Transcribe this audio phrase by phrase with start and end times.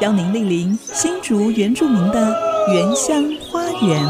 [0.00, 2.36] 邀您莅临新竹原住民的
[2.72, 4.02] 原乡花园。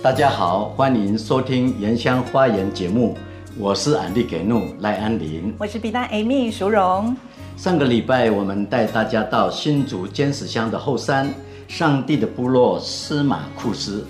[0.00, 3.18] 大家好，欢迎收听《原乡花园》节目，
[3.58, 7.16] 我是安利给怒赖安林，我是比丹 Amy 淑荣。
[7.56, 11.28] 上个礼拜，我们带大家到新竹尖石乡的后山，
[11.66, 14.06] 上帝的部落司马库斯。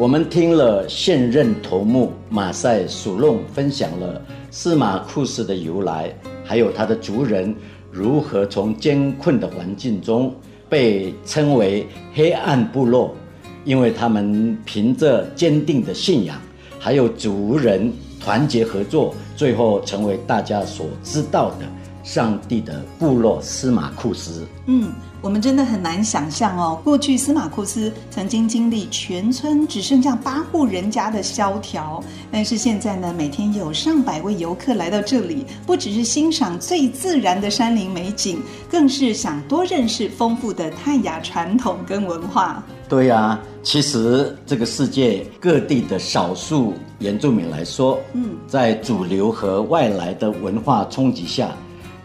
[0.00, 4.18] 我们听了现任头目马赛苏弄分享了
[4.50, 6.10] 司马库斯的由来，
[6.42, 7.54] 还有他的族人
[7.92, 10.34] 如何从艰困的环境中
[10.70, 13.14] 被称为黑暗部落，
[13.66, 16.40] 因为他们凭着坚定的信仰，
[16.78, 21.66] 还有族人团结合作，最后成为大家所知道的。
[22.02, 24.46] 上帝的部落司马库斯。
[24.66, 24.90] 嗯，
[25.22, 42.64] 我们真的很难想象哦，过去司马库斯曾经经历全村只剩下八户人家的萧条，但是现在呢，每天有上百位游客来到这里，不只是欣赏最自然的山林美景，更是想多认识丰富的泰雅传统跟文化。
[42.88, 51.54] 对呀、啊，其实这个世界各地的少数原住民来说，嗯，在主流和外来的文化冲击下。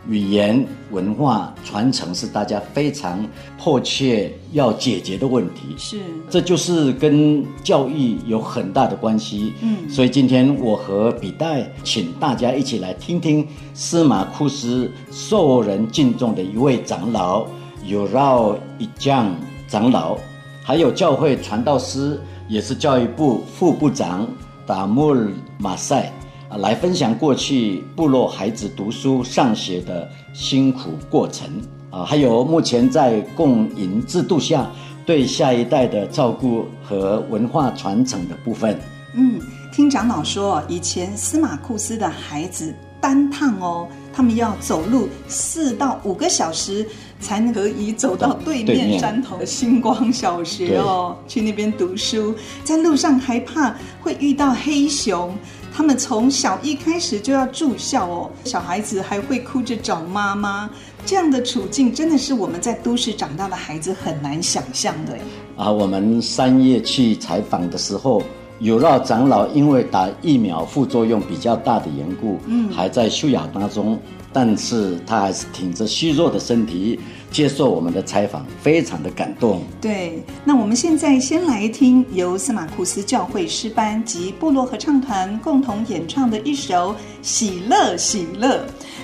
[0.08, 9.54] 语言文化传承是大家非常迫切要解决的问题，是，这就是跟教育有很大的关系。
[9.62, 17.46] 嗯，所以今天我和比代请大家一起来听听司马库斯受人敬重的一位长老
[17.86, 19.36] 有绕一将
[19.68, 20.18] 长老，
[20.64, 24.28] 还有教会传道师，也是教育部副部长
[24.68, 26.14] 达穆尔马赛。
[26.56, 31.48] 啊，来分享过去部落孩子读书上学的辛苦过程
[31.90, 34.72] 啊，还有目前在共营制度下
[35.06, 38.80] 对下一代的照顾和文化传承的部分。
[39.16, 39.40] 嗯，
[39.74, 46.86] 听长老说，以前司马库斯的孩子单趟哦，他们要走路四到五个小时
[47.20, 52.34] 才能可以走到对面山头的星光小学哦，去那边读书，
[52.64, 55.34] 在路上还怕会遇到黑熊。
[55.76, 60.70] 他们从小一开始就要住校哦，小孩子还会哭着找妈妈，
[61.06, 65.18] 这样的处境真的是我们在都市长大的孩子很难想象的。
[65.58, 68.24] 啊，我们三月去采访的时候，
[68.60, 74.00] 有让长老因为打疫苗副作用比较大的缘故，嗯，还在休养当中，
[74.32, 76.98] 但是他还是挺着虚弱的身体。
[77.32, 79.62] 接受我们的采访，非常的感动。
[79.82, 88.58] 对，那我们现在先来听由司马库斯教会诗班及部落合唱团共同演唱的一首《喜乐喜乐》。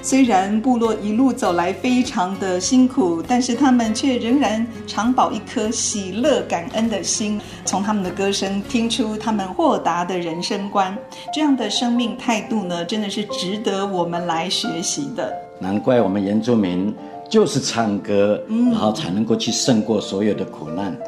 [0.03, 7.39] 虽然部落一路走来非常的辛苦，但是他们却仍然常保一颗喜乐感恩的心。
[7.65, 10.97] 从他们的歌声听出他们豁达的人生观，
[11.33, 15.31] 这样的生命态度呢，真的是值得我们来学习的。
[15.59, 16.91] 难怪我们原住民。
[17.31, 20.91] 就是唱歌，然后才能够去胜过所有的苦难。
[20.91, 20.99] 嗯、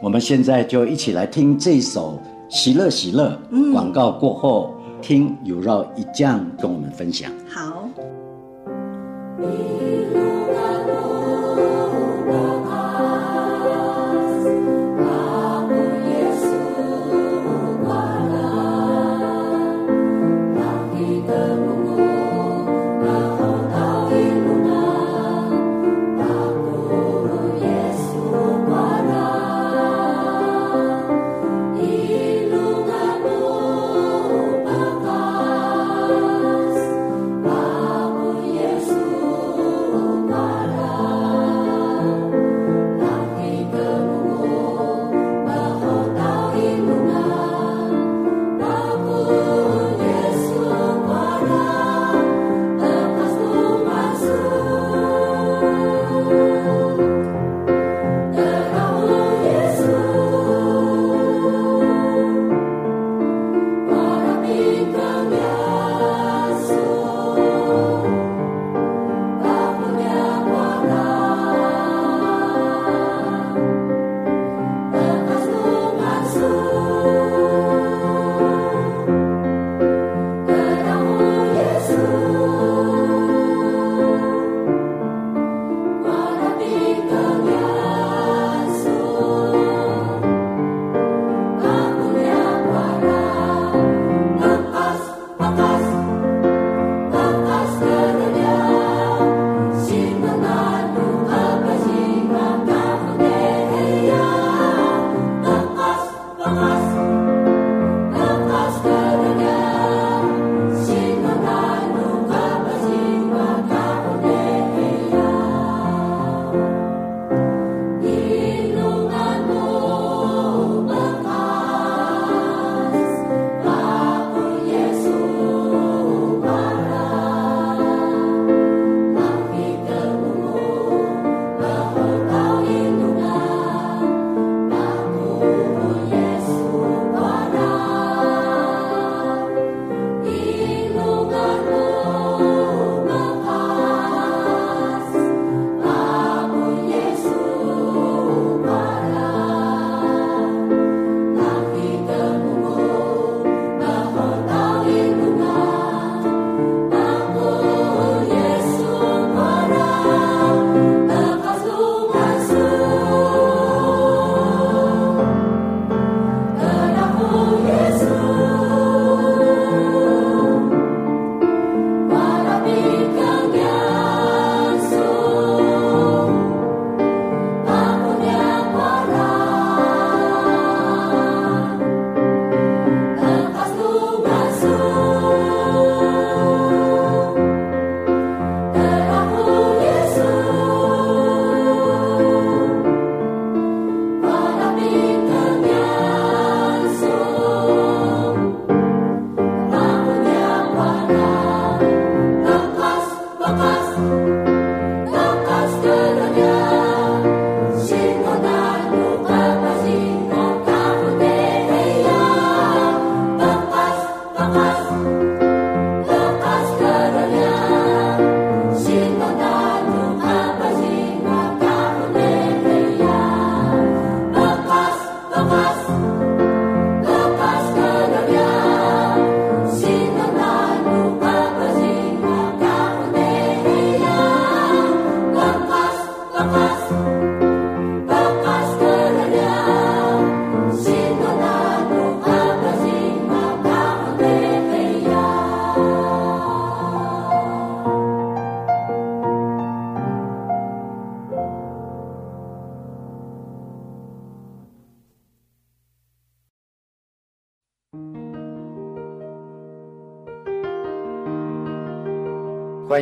[0.00, 2.16] 我们现在就一起来听这首
[2.54, 3.30] 《喜乐喜乐》。
[3.50, 4.72] 嗯，广告过后，
[5.02, 7.32] 听有绕一将跟我们分享。
[7.48, 7.81] 好。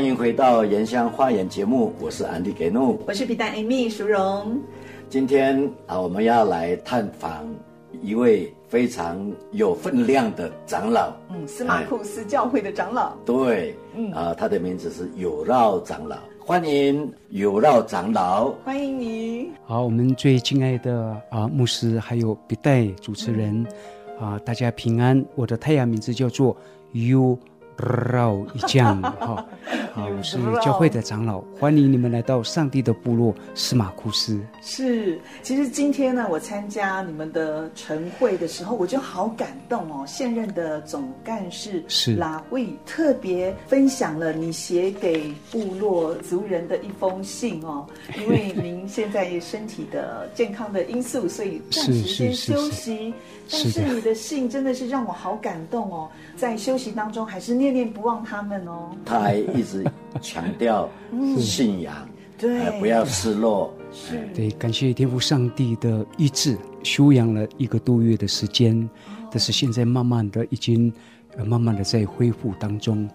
[0.00, 4.58] 欢迎回到《原乡花园》节目，我是安迪给怒，我是皮蛋 Amy 淑荣。
[5.10, 7.46] 今天啊，我们要来探访
[8.00, 13.12] 一位非常有分量的长老，嗯，司马库斯教会的长老。
[13.26, 19.50] 对，嗯啊，他的名字是有绕长老，欢迎有绕长老，欢迎你。
[19.66, 23.66] 好，我们最敬爱的啊牧师还有比代主持人、
[24.18, 25.22] 嗯、啊，大家平安。
[25.34, 26.56] 我的太阳名字叫做
[26.92, 27.38] You。
[27.80, 29.44] 绕一将 哈，
[29.94, 34.40] 好，我是教会的长老，欢迎你们来到上帝的部落司马库斯。
[34.60, 40.04] 是，其实今天呢，我参加你们的晨会的时候，我就好感动哦。
[40.06, 47.86] 现任的总干事是拉慧特别分享了你写给部落族人的一封信哦，
[48.18, 53.14] 因为您现在身体的健康的因素，所以暂时先休息。
[53.50, 58.90] 但是你的信真的是让我好感动哦，在休息当中还是念念不忘他们哦。
[59.04, 59.84] 他还一直
[60.20, 60.88] 强调
[61.38, 63.74] 信仰，对，不要失落。
[63.92, 68.88] 是，对，感谢天父上帝的医治，休养了一个多月的时间，
[69.30, 70.92] 但是现在慢慢的已经，
[71.44, 73.08] 慢慢的在恢复当中。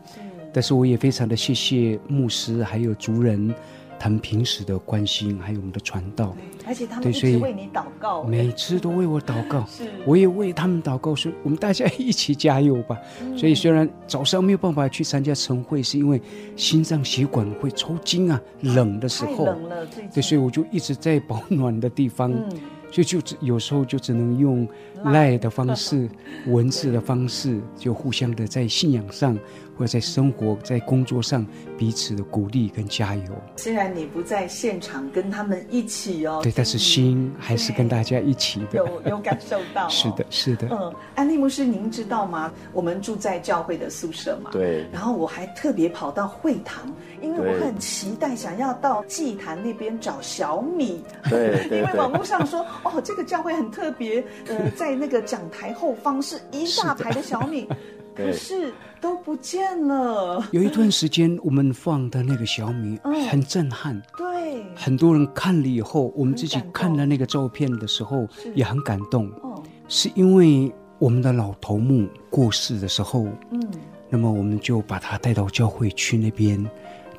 [0.51, 3.55] 但是我也非常的谢谢牧师还有族人。
[4.05, 12.95] 他们平时的关心，还有我们的传道，而且他们一直为你祷告，每次都为我祷告，是，我也为他们祷告，说我们大家一起加油吧。
[13.19, 16.21] 嗯、所以虽然早上没有办法去参加晨会，是因为
[16.55, 22.47] 心脏血管会抽筋啊，冷的时候，太冷了，对，所以我就一直在保暖的地方，嗯、
[22.91, 24.67] 就就有时候就只能用
[25.05, 26.07] 赖的方式、
[26.45, 29.35] 文字的方式，就互相的在信仰上。
[29.77, 31.45] 或者在生活、在工作上
[31.77, 33.23] 彼此的鼓励跟加油。
[33.57, 38.77] 虽然你不在现场跟他们一起哦，对，但是心还是跟大家一起的。
[38.77, 39.89] 有有感受到、哦？
[39.91, 40.67] 是的，是的。
[40.71, 42.51] 嗯，安利牧师，您知道吗？
[42.73, 44.49] 我们住在教会的宿舍嘛。
[44.51, 44.85] 对。
[44.91, 51.03] 然后我还特别跑到会堂，因为我很期待想要到祭坛那边找小米。
[51.29, 51.65] 对。
[51.71, 57.67] 因为网络上说，哦，这个教会很特别，呃， 在那个讲台后方是一大排的小米。
[58.15, 60.41] 可是都不见了。
[60.51, 62.97] 有一段时间，我们放的那个小米
[63.29, 64.01] 很震撼。
[64.17, 69.29] 对，很多人看了以后，我们自己看了那个照片的时候也很感动。
[69.41, 73.61] 哦，是因为我们的老头目过世的时候，嗯，
[74.09, 76.65] 那么我们就把他带到教会去那边，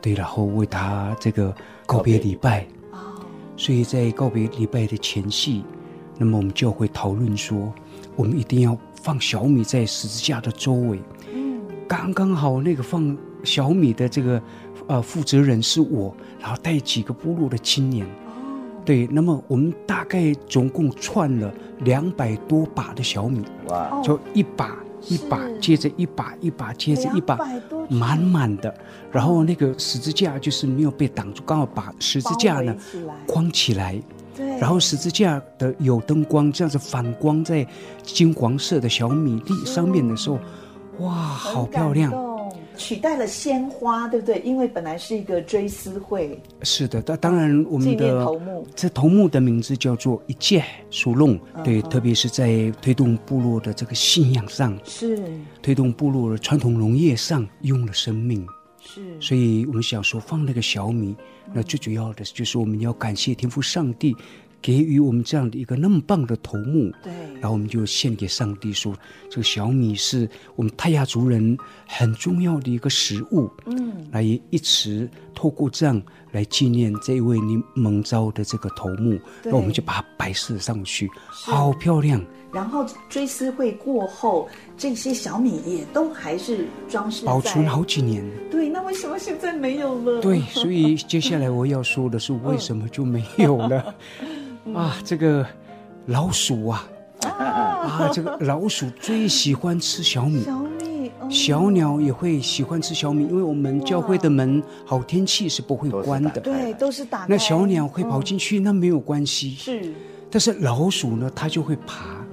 [0.00, 2.66] 对，然后为他这个告别礼拜。
[2.92, 3.20] 哦，
[3.54, 5.62] 所以在告别礼拜的前夕，
[6.16, 7.70] 那么我们就会讨论说，
[8.16, 8.76] 我们一定要。
[9.06, 11.00] 放小米在十字架的周围，
[11.32, 14.42] 嗯，刚刚好那个放小米的这个
[14.88, 18.34] 呃负责人是我，然后带几个部落的青年，哦，
[18.84, 24.76] 对，那么我们大概总共串了两百多把的小米，哇，就一把
[25.08, 27.38] 一把接着一把一把接着一把，
[27.88, 28.75] 满满的，
[29.12, 32.75] 然后那个十字架就是没有被挡住，刚好把十字架呢
[33.25, 34.02] 框起来。
[34.60, 37.66] 然后十字架的有灯光这样子反光在
[38.02, 40.38] 金黄色的小米粒上面的时候，
[40.98, 42.12] 哇，好漂亮！
[42.78, 44.38] 取代了鲜花，对不对？
[44.44, 46.38] 因为本来是一个追思会。
[46.62, 55.18] 是的，当当然我们的头目这头目的名字叫做一介苏弄，对，特别是在推动部落的这个信仰上，是
[55.62, 58.46] 推动部落的传统农业上用了生命。
[58.78, 61.16] 是，所以我们想说放那个小米，
[61.54, 64.14] 那最主要的就是我们要感谢天父上帝，
[64.60, 66.92] 给予我们这样的一个那么棒的头目。
[67.02, 68.94] 对，然后我们就献给上帝说，
[69.30, 73.50] 这个小米是我们泰雅族人很重要的一个食物。
[73.66, 76.00] 嗯，来一直透过这样
[76.32, 82.25] 来纪念这一位你蒙召的这个头目，那我们就把它摆设上去，好漂亮。
[82.52, 84.48] 然后追思会过后，
[84.78, 88.23] 这些小米也都还是装饰保存好几年。
[88.50, 90.21] 对，那为什么现在没有了？
[90.21, 93.95] 对，所以接下来我要说的是，为什么就没有了？
[94.75, 95.47] 啊，这个
[96.06, 96.87] 老鼠啊，
[97.23, 100.42] 啊，这个老鼠最喜欢吃小米。
[100.45, 107.26] 小米，小鸟也会喜欢吃小米，因为我们教会的门好天气是不会关的，对，都是打开。
[107.28, 109.54] 那小鸟会跑进去，那没有关系。
[109.54, 109.92] 是，
[110.30, 112.25] 但是老鼠呢，它就会爬。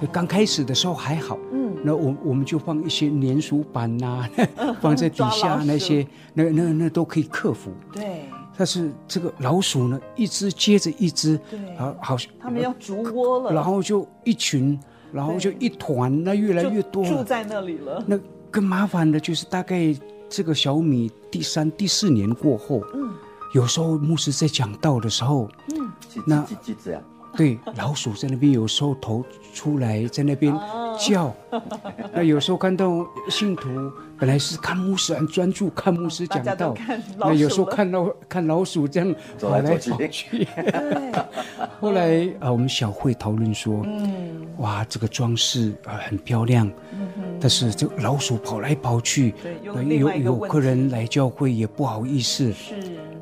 [0.00, 4.28] 就刚开始的时候还好，嗯，那我我们就放一些粘鼠板呐、
[4.80, 7.70] 放在底下那些，那那那都可以克服。
[7.92, 8.24] 对，
[8.56, 14.78] 但是这个老鼠呢，一只接着一只，对，好，好像他们要筑窝了，然后就一群，
[15.12, 18.02] 然后就一团，那越来越多，住在那里了。
[18.06, 18.18] 那
[18.50, 19.94] 更麻烦的就是大概
[20.28, 23.10] 这个小米第三、第四年过后，嗯，
[23.52, 25.90] 有时候牧师在讲道的时候，嗯，
[26.26, 27.00] 那几只呀？
[27.38, 30.52] 对，老鼠在那边有时候头出来，在那边
[30.98, 31.34] 叫。
[32.12, 33.68] 那有时候看到信徒
[34.18, 36.74] 本来是看牧师很专注看牧师讲道，
[37.18, 40.46] 那有时候看到看老鼠这样跑来跑去。
[41.80, 46.70] 后来啊，我们小会讨论说，嗯，哇，这个装饰啊很漂亮，
[47.40, 52.74] 但是这个老鼠跑来跑去，对，有有客人来教会也不好意思，是，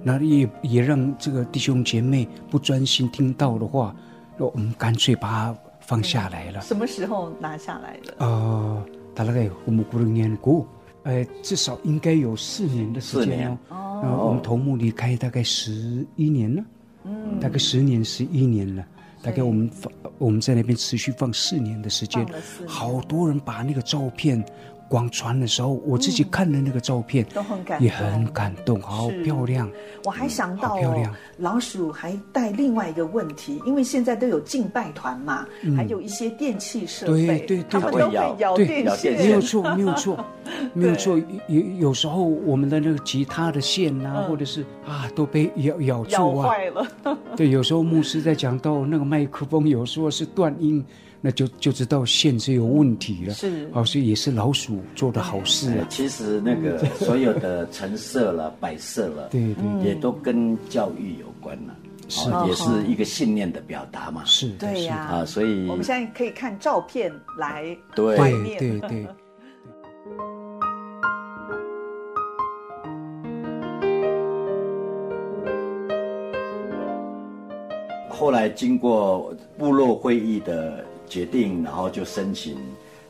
[0.03, 3.95] 那也也让这个弟兄姐妹不专心听到的话，
[4.37, 6.61] 那我们干脆把它放下来了。
[6.61, 8.15] 什么时候拿下来的？
[8.19, 10.67] 呃，大概我们过了年过，
[11.05, 14.01] 呃，至少应该有四年的时间哦。
[14.03, 16.65] 然后我们头目离开大概十一年了。
[17.05, 18.85] 嗯，大概十年、十一年了。
[19.23, 22.27] 大概我们放我们在那边持续放四年的时间，
[22.67, 24.45] 好多人把那个照片。
[24.93, 29.67] 广传的时候，我自己看的那个照片，都很感也很感动，好漂亮。
[30.05, 40.23] 我还想到哦，老鼠还带另外一个问题，因为现在都有敬拜团嘛，还有一些电器设备，对对对，他们都会咬电线，没有错，没有错，
[40.75, 41.19] 没有错。
[41.49, 46.87] 有有时候我们的那个吉他的线啊，或者是啊，都被咬咬住啊，坏了。
[47.35, 50.85] 对，有时候牧师在讲到那个麦克风，有时候是断音。
[51.25, 55.87] 那就就知道线是有问题了，是，哦，所以也是老鼠做的好事啊。
[55.89, 61.77] 其实那个 所有的陈设了、摆设了，对对，也都跟教育有关了，
[62.09, 64.25] 是，也是一个信念的表达嘛。
[64.25, 67.65] 是，对呀，啊，所以我们现在可以看照片来
[67.95, 68.17] 对。
[68.17, 69.07] 对，对对。
[78.11, 80.85] 后来经过部落会议的。
[81.13, 82.57] 决定，然后就申请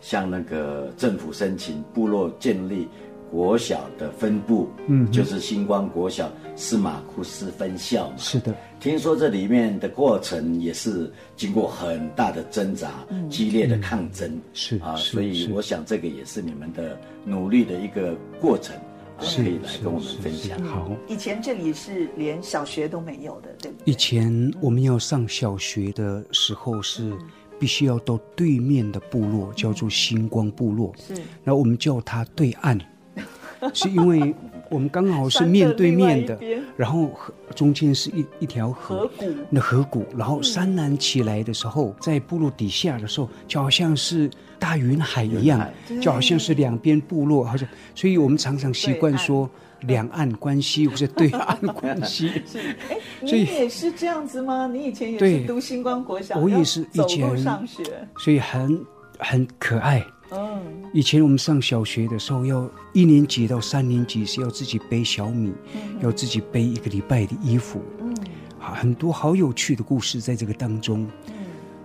[0.01, 2.89] 向那个政府申请部落建立
[3.31, 8.17] 国小的分部，嗯，就是星光国小司马库斯分校嘛。
[8.19, 18.75] 是的，听说这里面的过程也是经过很大的挣扎，嗯、激烈的抗争，嗯、是啊，所以我想这个也是你们的努力的一个过程，
[19.21, 20.61] 是可以来跟我们分享。
[20.65, 23.93] 好，以前这里是连小学都没有的，对不对？
[23.93, 27.17] 以前我们要上小学的时候是。
[27.63, 30.93] 嗯必须要到对面的部落，叫做星光部落。
[30.99, 31.15] 是，
[31.45, 32.77] 然后我们叫它对岸，
[33.73, 34.35] 是因为
[34.69, 36.37] 我们刚好是面对面的，
[36.77, 39.09] 然后河中间是一一条河，
[39.49, 44.29] 那河谷，然后山峦起来的时候，嗯、在部落底下的时候，就好像是
[44.59, 45.65] 大云海一样，
[46.01, 49.49] 就好像是两边部落，好像，所以我们常常习惯说。
[49.87, 52.59] 两岸关系或者对岸关系， 是
[52.89, 54.67] 哎，你也是这样子吗？
[54.67, 57.83] 你以前也是读星光国小，我也是以前上学，
[58.19, 58.85] 所以很
[59.19, 60.05] 很可爱。
[60.31, 60.63] 嗯，
[60.95, 65.53] 以前我们上小学的时候，要一年级到三年级是要自己背小米，
[66.01, 67.83] 要自己背一个礼拜的衣服。
[68.01, 68.15] 嗯，
[68.59, 71.07] 很多好有趣的故事在这个当中。
[71.29, 71.35] 嗯，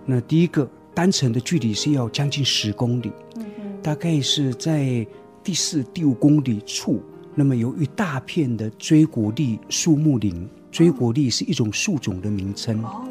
[0.06, 3.44] 那第一个单程的距离是要将近十公里，嗯，
[3.82, 5.06] 大概是在
[5.44, 7.02] 第四、第五公里处。
[7.38, 12.82] 那么有一大片的锥果栗树木林，锥果栗是一种树种的名称。
[12.82, 13.06] 哦，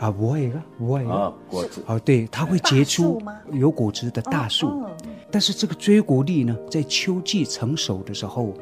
[0.00, 1.80] 啊，不会的，不会啊，果子。
[1.86, 4.84] 哦，对，它会结出有果子的大树。
[5.30, 8.52] 但是这个锥果栗呢，在秋季成熟的时候，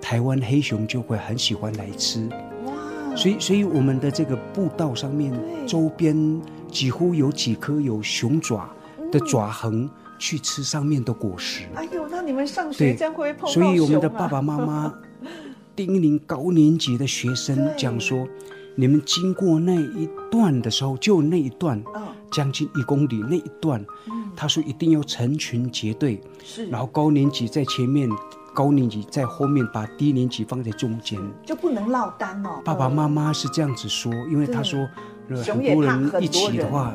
[0.00, 2.28] 台湾黑熊就会很喜欢来吃。
[2.64, 2.74] 哇！
[3.14, 5.32] 所以，所以我们的这个步道上面
[5.64, 6.42] 周边
[6.72, 8.68] 几乎有几颗有熊爪
[9.12, 9.88] 的爪痕。
[10.18, 11.66] 去吃上面的果实。
[11.74, 13.66] 哎呦，那你们上学将会碰到熊啊？
[13.66, 14.94] 所以我们的爸爸妈妈
[15.76, 18.26] 叮咛高年级的学生讲说，
[18.74, 21.82] 你们经过那一段的时候，就那一段，
[22.30, 28.08] 将近一公里那一段，嗯、他说一定要成群结队，是，然后高年级在前面，
[28.54, 32.60] 高年级在后面，把低年级放在中间，就不能落单哦。
[32.64, 34.88] 爸爸妈妈是这样子说，因为他说，
[35.28, 36.94] 很多人一起的话。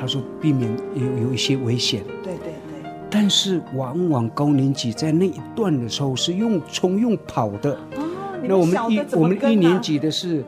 [0.00, 2.90] 他说：“避免有有一些危险。”对对对。
[3.10, 7.72] 但是往往高年级在那一段的时候是用冲用跑的。
[7.96, 10.42] 哦，那我们一我们一年级的是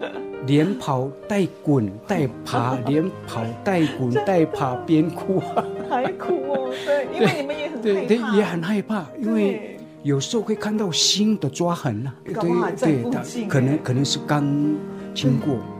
[0.46, 5.40] 连跑带滚带爬， 连跑带滚带爬边哭。
[5.90, 12.14] 还哭哦， 对，因为你们也很对对也很害怕，因为有时候会看到新的抓痕啊。
[12.24, 12.34] 对
[12.76, 14.42] 对，可能可能是刚
[15.12, 15.56] 经过。
[15.56, 15.71] 对。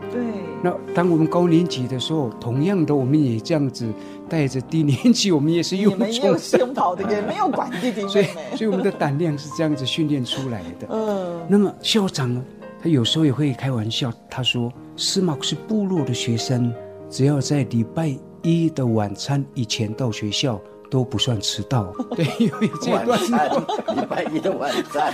[0.63, 3.93] 那当我们高年级的时候，同样的，我们也这样子
[4.29, 10.87] 带着低年级， 我们也是用冲，没有 用跑的，也没有管弟弟妹妹，所以，所以我们的胆量是这样子训练出来的。
[10.91, 11.41] 嗯。
[11.49, 12.45] 那么校长呢，
[12.83, 16.73] 他有时候也会开玩笑，他说：“司马库斯部落的学生，
[17.11, 20.61] 只要在礼拜一的晚餐以前到学校。”
[20.93, 23.19] 都不算迟到， 对，因为这段
[23.97, 25.11] 礼拜一的晚餐，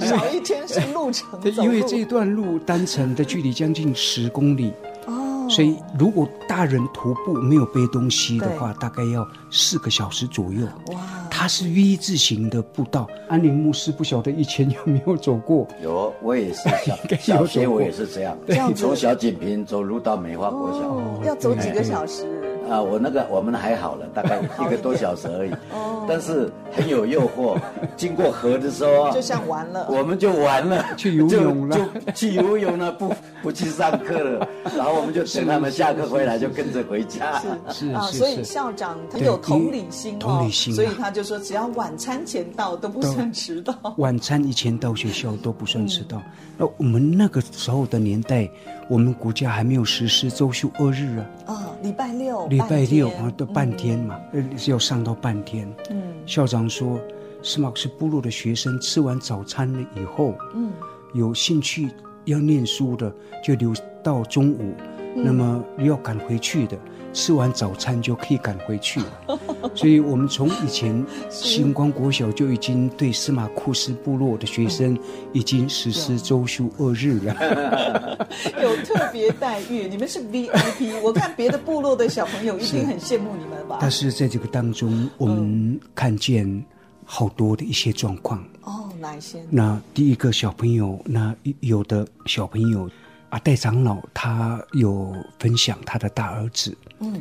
[0.00, 1.28] 少一天是路程。
[1.42, 4.72] 对，因为这段路单程的距离将近十公里，
[5.06, 10.66] 哦，所以如果大人徒步没有背东西的话，大概要四个小时左右。
[10.94, 13.06] 哇，它是 V 字形的步道。
[13.28, 15.68] 安宁牧师不晓得以前有没有走过？
[15.82, 22.24] 有，我也是小 小学我也是这样，这样从小锦屏走路到梅花国小，哦，要走几个小时？
[22.70, 25.50] 啊，我那个我们还好了，大概 一个多小时而已。
[25.72, 27.58] 哦， 但是很有诱惑。
[27.96, 34.48] 经过河的时候， 就像完了，我们就完了，去游泳了，就去游泳了，不不去上课了。
[34.76, 37.40] 然后我们就等他们下课回来，就跟着回家。
[37.72, 43.74] 是是啊，所以校长他有同理心，同理心，所以他就说，只要晚餐前到都不算迟到。
[43.96, 46.22] 晚餐以前到学校都不算迟到。
[46.56, 48.48] 那我们那个时候的年代，
[48.90, 51.26] 我们国家还没有实施周休二日啊。
[51.46, 55.72] 啊，礼拜六，礼拜六啊，都半天嘛，呃，是要上到半天。
[55.90, 56.98] 嗯，校长说。
[57.42, 60.70] 司马库斯部落的学生吃完早餐了以后，嗯，
[61.14, 61.88] 有兴趣
[62.26, 63.10] 要念书的
[63.42, 63.72] 就留
[64.04, 64.74] 到中午，
[65.16, 66.76] 嗯、那么要赶回去的，
[67.14, 69.06] 吃完早餐就可以赶回去了。
[69.74, 74.98] 所以，我们从以前星光国小就已经对司马库斯部落的学生
[75.32, 78.28] 已经实施周休二日了，
[78.62, 79.88] 有特别待遇。
[79.88, 83.78] 你们是 VIP，我看别的部落的小朋友一定很羡慕你们吧？
[83.80, 86.64] 但是在这个当中，我们看见。
[87.12, 89.44] 好多的一些状况哦，哪一些？
[89.50, 92.88] 那第一个小朋友，那有的小朋友
[93.30, 97.20] 啊，戴长老他有分享他的大儿子，嗯，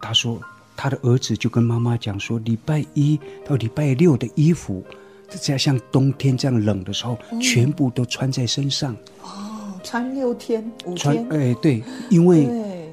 [0.00, 0.40] 他说
[0.80, 4.80] 他的儿子就跟妈妈讲说，礼拜一到礼拜六的衣服，
[5.28, 8.96] 在像冬天这样冷的时候，嗯、全部都穿在身上。
[9.20, 10.96] 哦，穿六天五天？
[10.96, 12.48] 穿哎对，因为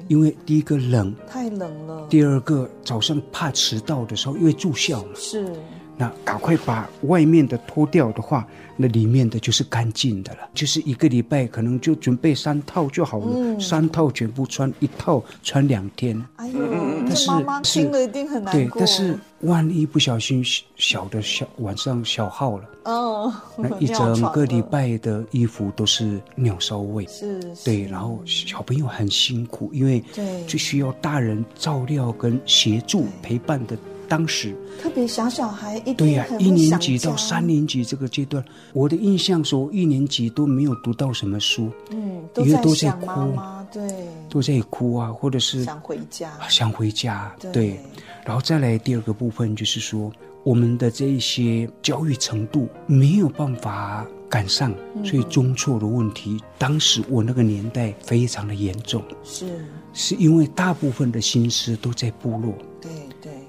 [0.08, 2.04] 因为第一个冷，太冷了。
[2.10, 5.54] 第二个早上怕迟到的时候，因为住校嘛，是。
[5.96, 10.40] 那赶快把外面的脱掉的话，那里面的就是干净的了。
[10.52, 16.22] 就是一个礼拜可能就准备三套就好了，嗯、三套全部穿，一套穿两天。
[16.36, 16.58] 哎呦，
[17.06, 18.78] 但是妈妈听了一定很难过。
[18.78, 20.44] 对，但是万一不小心
[20.76, 27.06] 小的小晚上小号了，哦，那一整个礼拜的衣服都是尿骚味。
[27.06, 33.74] 是，是，对，然后小朋友很辛苦，因为对，最需要大人照料跟协助陪伴的。
[34.08, 34.54] 当时。
[34.80, 43.38] 特别小小孩一对呀，一年级到三年级这个阶段，我的印象说一年级都没有读到什么书，嗯，因为都在哭，
[43.72, 43.82] 对，
[44.28, 47.80] 都在哭啊，或者是想回家，想回家，对，
[48.24, 50.12] 然后再来第二个部分就是说，
[50.44, 54.72] 我们的这一些教育程度没有办法赶上，
[55.04, 59.46] 所以中辍的问题，当时我那个年代非常的严重，是，
[59.92, 62.52] 是因为大部分的心思都在部落，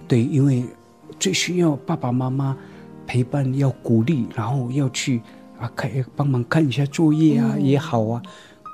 [0.08, 0.24] 对。
[0.24, 0.65] 因为
[1.20, 2.56] 最需要爸爸妈妈
[3.06, 5.22] 陪伴，要鼓励，然后要去
[5.58, 8.22] 啊看帮忙看一下作业啊、嗯、也好啊，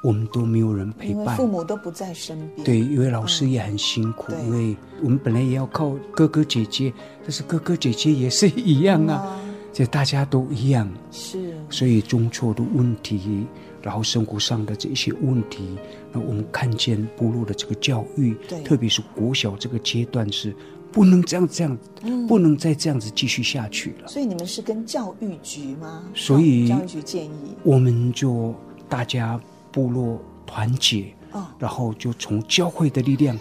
[0.04, 2.66] 我们都没有人陪伴，父母都不在身边。
[2.66, 6.92] 对，因为老师也很辛苦，嗯、因为我们本来也要靠哥哥姐姐，
[7.22, 9.40] 但是哥哥姐姐也是一样啊，
[9.72, 13.46] 这、嗯啊、大家都一样，是，所以中错的问题，
[13.82, 15.78] 然后生活上的这些问题，
[16.12, 20.54] 那我们看见部落的这个教育，对特别是国小这个阶段是。
[20.94, 24.08] 不能这样这样，嗯、不能再这样子继续下去了。
[24.08, 26.04] 所以你们是跟教育局吗？
[26.14, 28.54] 所以教育局建议，我们就
[28.88, 33.38] 大家部落团结，哦、然后就从教会的力量、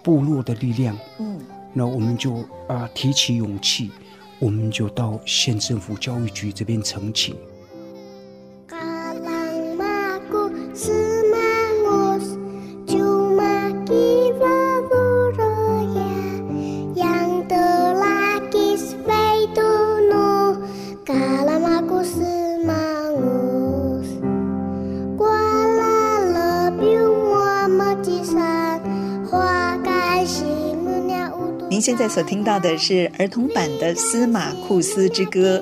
[0.00, 1.40] 部落的力量，嗯，
[1.72, 2.36] 那我们就
[2.68, 3.90] 啊提起勇气，
[4.38, 7.34] 我们就到县政府教育局这边陈情。
[31.82, 35.58] 现在所听到的是儿童版的《司马库斯之歌》。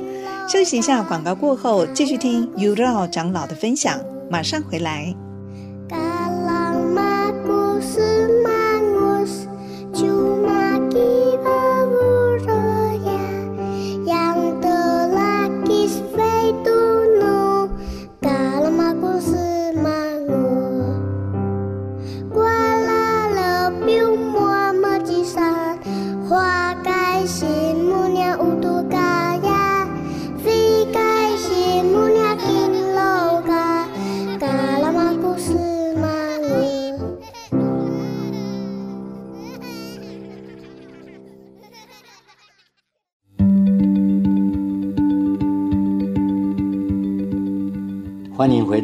[0.53, 3.99] 休息一下，广告过后继续听 u r o 长老的分享。
[4.31, 5.15] 马上回来。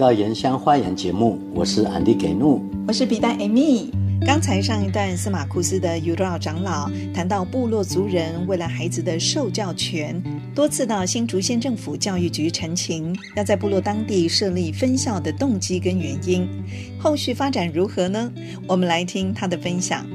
[0.06, 3.90] 到《原乡花园》节目，我是安迪给怒，我是皮蛋艾米。
[4.24, 10.22] 刚才上一段，司马库斯的尤多奥长老谈到部落族人为了孩子的受教权，
[10.54, 16.48] 多次到新竹县政府教育局陈情，要在部落当地设立分校的动机跟原因。
[17.00, 18.32] 后续发展如何呢？
[18.68, 20.06] 我们来听他的分享。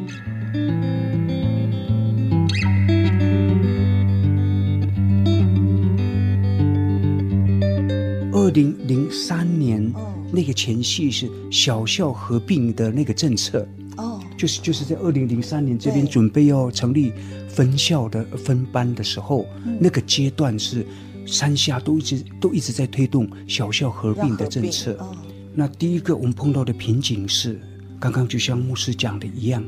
[8.41, 9.93] 二零零三年，
[10.31, 13.67] 那个前夕是小校合并的那个政策。
[14.35, 17.13] 就是就是在二零零三年这边准备要成立
[17.47, 20.83] 分校的分班的时候，嗯、那个阶段是
[21.27, 24.93] 山下都一直都一直在推动小校合并的政策。
[24.93, 25.15] 哦、
[25.53, 27.61] 那第一个我们碰到的瓶颈是，
[27.99, 29.63] 刚刚就像牧师讲的一样，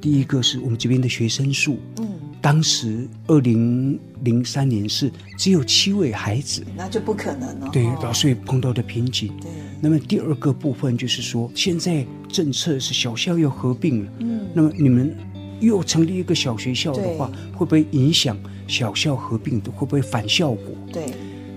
[0.00, 2.08] 第一个是我们这边的学生数，嗯，
[2.48, 7.68] 当时二零零三年是只有七位孩子，那就不可能了。
[7.70, 9.28] 对，所以碰到的瓶颈。
[9.38, 9.50] 对。
[9.82, 15.14] 那么第二个部分就是说，现在政策是小校要合并了，嗯，那么你们
[15.60, 18.34] 又成立一个小学校的话，会不会影响
[18.66, 19.70] 小校合并的？
[19.70, 20.74] 会不会反效果？
[20.90, 21.04] 对，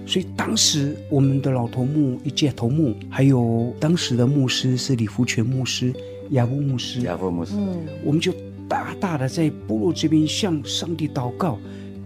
[0.05, 5.93] 所以当时我们的老头目一届头目，还有当时的牧师是李福全牧师、
[6.31, 8.33] 亚布牧师、亚布牧师，嗯，我们就
[8.71, 11.59] 大大的在部落这边向上帝祷告。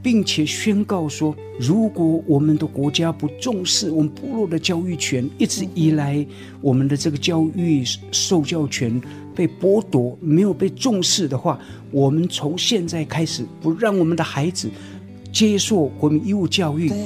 [0.06, 6.23] 并且宣告说，如果我们的国家不重视我们部落的教育权，一直以来
[6.62, 9.01] 我们的这个教育受教权
[9.34, 14.69] 被剥夺，没有被重视的话，我们从现在开始不让我们的孩子
[15.34, 16.88] 接受国民义务教育。
[16.88, 16.97] 对，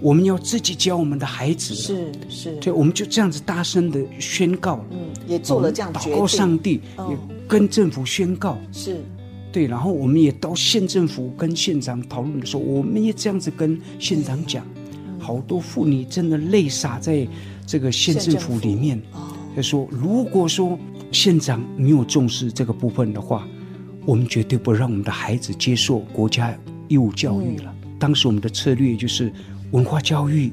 [0.00, 1.74] 我们要自己教我们的孩子。
[1.74, 4.82] 是是，对，我们就这样子大声的宣告。
[4.90, 7.16] 嗯，也做了这样祷告上帝，也
[7.50, 8.56] 跟政府宣告。
[8.72, 8.96] 是。
[9.52, 14.64] 对，然后我们也到县政府跟县长讨论的时候，我们也这样子跟县长讲，
[15.18, 17.26] 好多妇女真的泪洒在
[17.66, 19.02] 这个县政府里面。
[19.56, 20.78] 他说，如果说
[21.10, 23.44] 县长没有重视这个部分的话，
[24.06, 27.74] 我们绝对不让我们的孩子接受国家义务教育了。
[27.82, 29.32] 嗯、当时我们的策略就是
[29.72, 30.52] 文化教育。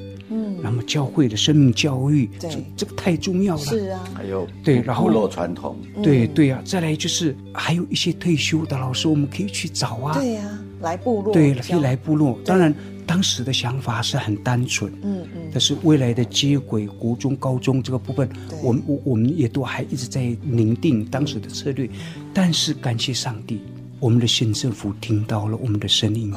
[0.70, 3.62] 那么教会的生命教育，这这个太重要了。
[3.62, 10.14] 是啊，还有对，然后部落传统，对对啊，再来就是还有一些退休的老师，我们可以去找啊。
[10.14, 12.38] 对呀，来部落，对，可以来部落。
[12.44, 12.74] 当然，
[13.06, 15.50] 当时的想法是很单纯，嗯嗯。
[15.54, 18.30] 但是未来的接轨国中、高中这个部分，
[18.62, 21.90] 我们我我们也都还一直在拟定当时的策略。
[22.34, 23.62] 但是感谢上帝，
[24.02, 26.34] 我们的县政府听到了我们的声音。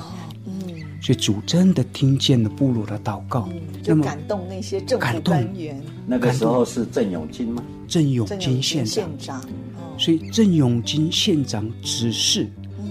[1.00, 5.82] 所以主真的听见了部落的祷告，嗯、就感动那些政府官员。
[6.06, 7.64] 那个时候是郑永金吗？
[7.88, 8.94] 郑永金县长。
[8.94, 12.46] 县长哦、所以郑永金县长指示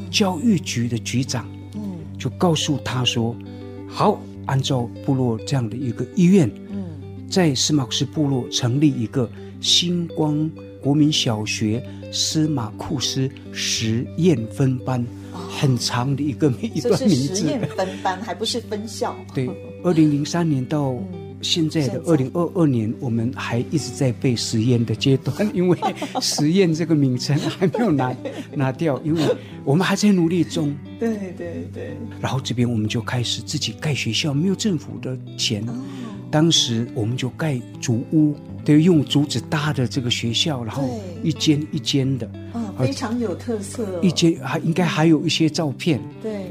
[0.09, 1.81] 教育局的局长，嗯、
[2.17, 3.35] 就告诉他说
[3.87, 6.89] ：“好，按照部落这样的一个意愿，嗯、
[7.29, 9.29] 在司马库斯部落成立一个
[9.61, 10.49] 星光
[10.81, 15.05] 国民小学司马库斯实验分班。”
[15.47, 19.15] 很长的一个一段名字，实验分班还不是分校。
[19.33, 19.49] 对，
[19.83, 20.95] 二零零三年到
[21.41, 25.77] 现在的二零二二年，我们还一直在被实验的阶段，因为
[26.21, 28.15] 实验这个名称还没有拿
[28.53, 29.21] 拿掉，因为
[29.63, 30.75] 我们还在努力中。
[30.99, 31.97] 对对对。
[32.19, 35.65] 然后这边我们就开始自己盖学校，没有政府的钱，
[36.29, 38.35] 当时我们就盖竹屋。
[38.65, 43.99] 对，用竹子搭的这个学校，然后一间一间的，嗯，非常有特色。
[44.01, 45.99] 一些还应该还有一些照片。
[46.21, 46.43] 对对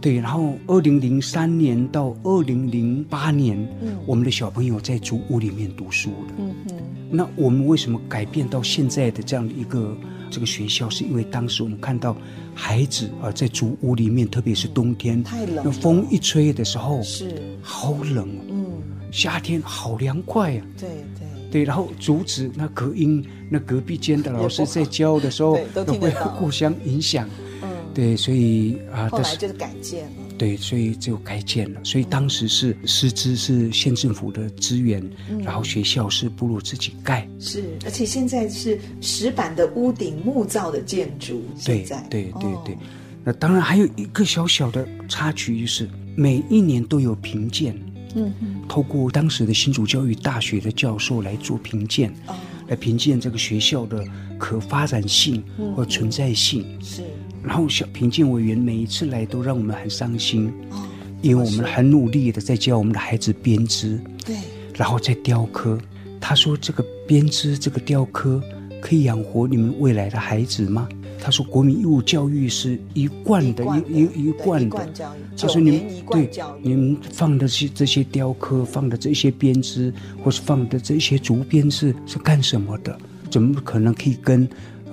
[0.00, 6.34] 对，然后二零零三年到二零零八年，嗯，我们的小朋友在竹屋里面读书的。
[6.38, 6.76] 嗯嗯。
[7.10, 9.94] 那我们为什么改变到现在的这样的一个
[10.30, 10.88] 这个学校？
[10.88, 12.16] 是因为当时我们看到
[12.54, 18.26] 孩子啊，在竹屋里面，特别是冬天，太冷，那风一吹的时候是好冷。
[18.48, 18.66] 嗯，
[19.12, 20.62] 夏天好凉快呀。
[20.78, 20.88] 对
[21.18, 21.26] 对。
[21.50, 27.28] 对，然后阻止那隔音，那隔壁间的老师在教的时候，都会互相影响。
[27.62, 30.12] 嗯，对，所以啊，后来就是改建了。
[30.38, 31.80] 对，所以就改建了。
[31.84, 35.02] 所以当时是师资是县政府的资源，
[35.44, 37.28] 然后学校是不如自己盖。
[37.38, 41.42] 是，而且现在是石板的屋顶木造的建筑。
[41.62, 42.78] 对，对，对，对。
[43.22, 45.86] 那当然还有一个小小的插曲，就是
[46.16, 47.78] 每一年都有评鉴。
[48.14, 48.32] 嗯，
[48.68, 52.34] 透过当时的新竹教育大学的教授来做评鉴，哦、
[52.68, 54.04] 来评鉴这个学校的
[54.38, 55.42] 可发展性
[55.76, 56.64] 或存在性。
[56.78, 57.02] 嗯、是，
[57.42, 60.82] 然后小评鉴委员每一次来都让我们很伤心，哦、
[61.22, 64.36] 因为我们很努力的在教我们的孩子编织，对，
[64.74, 65.78] 然后再雕刻。
[66.22, 68.42] 他说：“这个编织，这个雕刻
[68.80, 70.86] 可以养活你们未来的孩子吗？”
[71.20, 74.88] 他说：“国民义务教育是一贯的，一一一贯的。
[75.36, 76.30] 他说：“你们对
[76.62, 79.92] 你们放的这这些雕刻，放的这些编织，
[80.24, 82.98] 或是放的这些竹编制是干什么的？
[83.30, 84.48] 怎么可能可以跟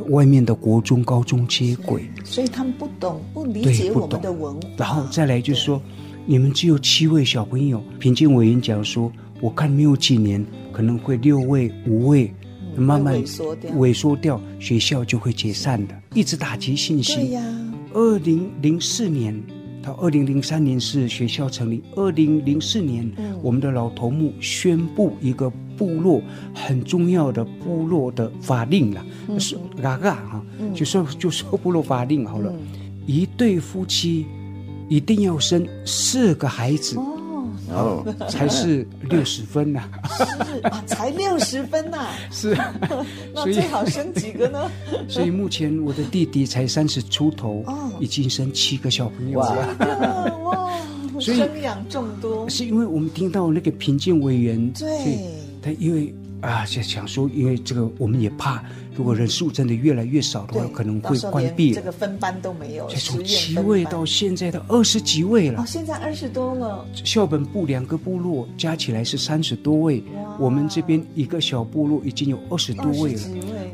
[0.10, 4.62] 外面的国中、高中接轨，所以他们不懂、不理解我们的文化。
[4.78, 5.82] 然后再来就是说，
[6.26, 9.12] 你们只有七位小朋友，评鉴委员讲说，
[9.42, 12.47] 我看没有几年，可能会六位、五位，嗯、
[12.82, 17.16] 慢慢萎缩掉，萎缩掉，学校就会解散的，一直打击信心。
[17.18, 17.44] 对呀，
[17.94, 19.42] 二零零四年。
[19.80, 26.22] 到二零零三年是学校成立，二零零四年，嗯，我们的老头目宣布一个部落
[26.54, 32.60] 很重要的部落的法令了，嗯、是嘎嘎哈，就说就说部落法令好了，嗯、
[33.06, 34.26] 一对夫妻
[34.90, 36.98] 一定要生四个孩子。
[36.98, 37.17] 哦
[37.70, 39.84] 哦，才是六十分呐！
[40.18, 40.24] 是
[40.68, 42.08] 啊，才六十分呐！
[42.32, 42.58] 是，
[43.34, 44.72] 那最好生几个呢？
[45.08, 50.38] 所以目前我的弟弟才三十出头，哦，已经生七个小朋友了。
[50.44, 50.70] 哇，
[51.20, 55.20] 所以生养众多，是因为我们听到那个评鉴委员，对，
[55.62, 58.64] 他因为啊，想想说，因为这个我们也怕。
[58.96, 61.72] 如果人数真的越来越少的话，可能会关闭。
[61.74, 65.62] 这个分班都没有，从七位到现在的二十几位了。
[65.62, 66.86] 哦，现在二十多了。
[67.04, 70.04] 校本部两个部落加起来是三十多位，
[70.40, 73.22] 我们这边一个小部落已经有二十多位了。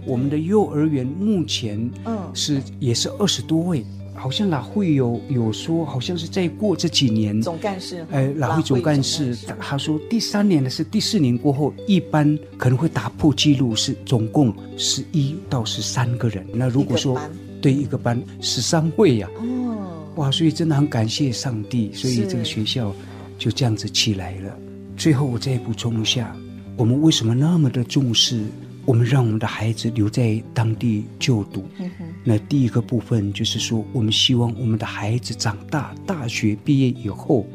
[0.05, 3.85] 我们的幼儿园目前嗯是也是二十多位。
[4.23, 16.47] 好像哪会有有说，好像是再过这几年，总干事，哎，哪会总干事，他说第三年的是第四年过后，一般可能会打破纪录，是总共十一到十三个人。
[16.53, 17.19] 那如果说
[17.61, 22.95] 对一个班十三位呀，哦，哇，所以真的很感谢上帝，所以这个学校
[23.37, 24.57] 就这样子起来了。
[24.95, 26.33] 最后我再补充一下，
[26.77, 28.39] 我们为什么那么的重视？
[28.85, 31.65] 我们让我们的孩子留在当地就读。
[31.79, 31.89] 嗯。
[32.23, 37.45] 那第一个部分就是说，我们希望我们的孩子长大，大学毕业以后，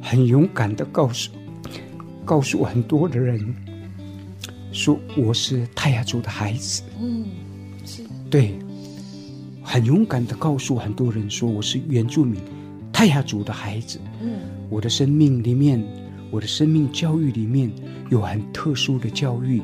[0.00, 1.30] 很勇敢的告诉，
[2.24, 3.54] 告诉很多的人，
[4.72, 6.82] 说我是泰雅族的孩子。
[7.00, 7.24] 嗯，
[7.84, 8.02] 是。
[8.30, 8.58] 对，
[9.62, 12.40] 很勇敢的告诉很多人说我是原住民，
[12.92, 14.00] 泰雅族的孩子。
[14.22, 15.82] 嗯，我的生命里面，
[16.30, 17.70] 我的生命教育里面
[18.10, 19.62] 有很特殊的教育。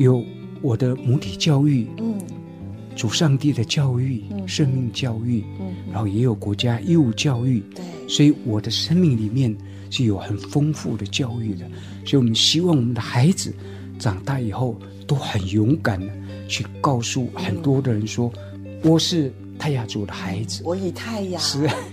[0.00, 0.24] 有
[0.62, 2.18] 我的母体教育，嗯，
[2.96, 9.54] 主上帝的教育，嗯，生命教育，嗯，然后也有国家义务教育，对，所以我的生命里面
[9.90, 11.66] 是有很丰富的教育的，
[12.06, 13.52] 所以我们希望我们的孩子
[13.98, 14.74] 长大以后
[15.06, 16.10] 都很勇敢的
[16.48, 18.32] 去告诉很多的人说，
[18.82, 21.38] 我是泰雅族的孩子，我以泰雅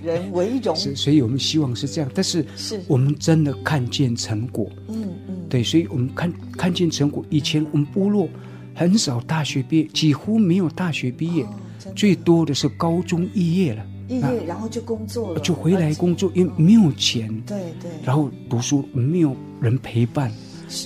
[0.02, 2.80] 人为荣，是，所以我们希望是这样，但是是。
[2.88, 5.14] 我们真的看见成果，嗯。
[5.50, 7.26] 对，所以我们看看见成果。
[7.30, 8.28] 以前我们部落
[8.76, 11.50] 很少大学毕业，几乎没有大学毕业，哦、
[11.96, 17.28] 最多的是高中毕业了，毕业然后就工作了，就回来工作，因为没有钱。
[17.46, 17.90] 对对。
[18.04, 20.32] 然后读书没有人陪伴，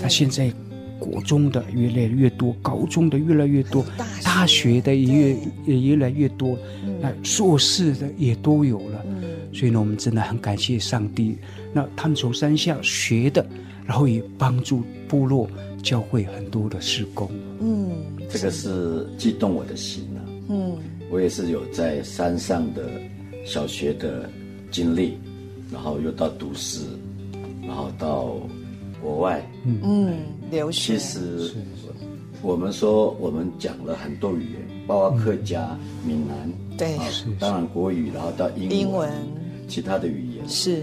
[0.02, 0.54] 那现在
[1.00, 3.84] 国中的越来越多，高中的越来越多，
[4.24, 6.58] 大学，的也越也越来越多，
[7.02, 9.06] 那硕士的也都有了。
[9.08, 9.24] 嗯。
[9.52, 11.38] 所以呢，我们真的很感谢上帝。
[11.74, 13.46] 那他们从山下学的。
[13.92, 15.46] 然后也帮助部落
[15.84, 17.90] 教会很多的施工，嗯，
[18.30, 20.78] 这个是激动我的心啊，嗯，
[21.12, 22.90] 我也是有在山上的
[23.46, 24.30] 小学的
[24.72, 25.18] 经历，
[25.70, 26.80] 然后又到都市，
[27.68, 28.38] 然后到
[29.02, 30.98] 国外，嗯，留学。
[30.98, 31.52] 其实
[32.42, 35.78] 我们说我们讲了很多语言，包括客家、
[36.08, 36.98] 闽南，对，
[37.38, 39.12] 当然国语，然后到英文，英文，
[39.68, 40.48] 其他的语言。
[40.48, 40.82] 是。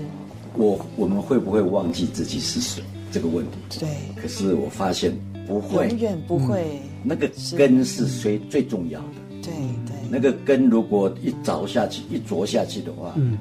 [0.57, 2.83] 我我们会不会忘记自己是谁？
[3.11, 3.89] 这个问题，对，
[4.21, 5.13] 可是我发现
[5.47, 6.81] 不会，永远不会。
[7.03, 9.53] 那个根是最最重要的，对
[9.87, 9.97] 对。
[10.11, 13.39] 那个根如果一凿下去，一啄下去的话，嗯，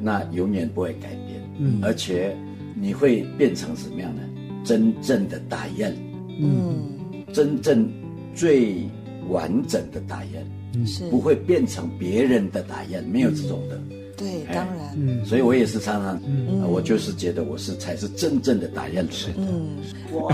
[0.00, 2.36] 那永远不会改变，嗯，而且
[2.74, 4.22] 你会变成什么样呢？
[4.64, 5.96] 真正的大雁，
[6.40, 7.88] 嗯，真正
[8.34, 8.76] 最
[9.28, 11.08] 完整的大雁，是。
[11.08, 13.80] 不会变成别人的大雁，没有这种的。
[14.18, 19.78] 对，当然，嗯，所以我也是常常，嗯，我就是觉得我是才是真正的大雁子，嗯，
[20.10, 20.28] 我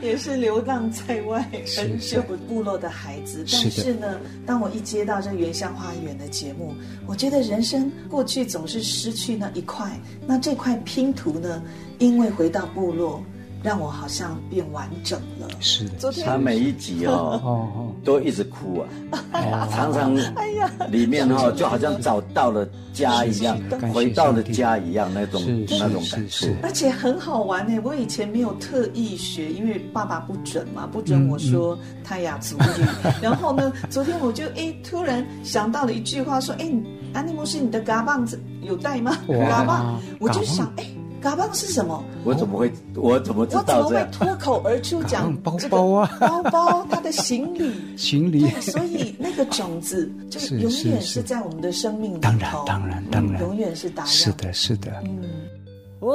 [0.00, 1.46] 也是流浪在外
[1.76, 6.72] 很久部落的孩子，但是呢，当我一接到这原乡花园的节目，
[7.06, 11.62] 我觉得人生过去总是失去那一块，那这块拼图呢，
[11.98, 13.22] 因为回到部落。
[13.62, 15.48] 让我好像变完整了。
[15.60, 18.84] 是的，昨天他每一集哦，都一直哭
[19.32, 23.58] 啊，常常哎呀，里面哦就好像找到了家一样，
[23.92, 26.46] 回到了家一样那种那种感受。
[26.62, 32.84] 而且很好玩呢，我以前没有特意学，因为爸爸不准嘛，不准我说泰雅族语。
[33.20, 36.72] 然后呢，昨天我就哎突然想到了一句话，说哎，
[37.12, 39.16] 安尼牧师，你的嘎棒子有带吗？
[39.26, 40.84] 嘎棒，我就想哎。
[41.20, 42.02] 嘎邦是什么？
[42.24, 42.72] 我怎么会？
[42.94, 43.60] 我怎么知道？
[43.60, 46.10] 我怎么会脱口而出讲 包包啊？
[46.20, 48.40] 包包，他的行李， 行李。
[48.48, 52.20] 对，所以那个种子 就永远是在我们的生命里头。
[52.30, 54.04] 当然，当然，当然，永远是打。
[54.04, 54.92] 是的，是的。
[55.04, 55.20] 嗯。
[56.00, 56.14] 喂，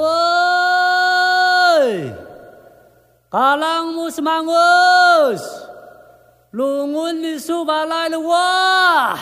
[3.29, 5.43] 嘎朗姆斯曼沃斯，
[6.51, 9.19] 龙文的书法来了哇！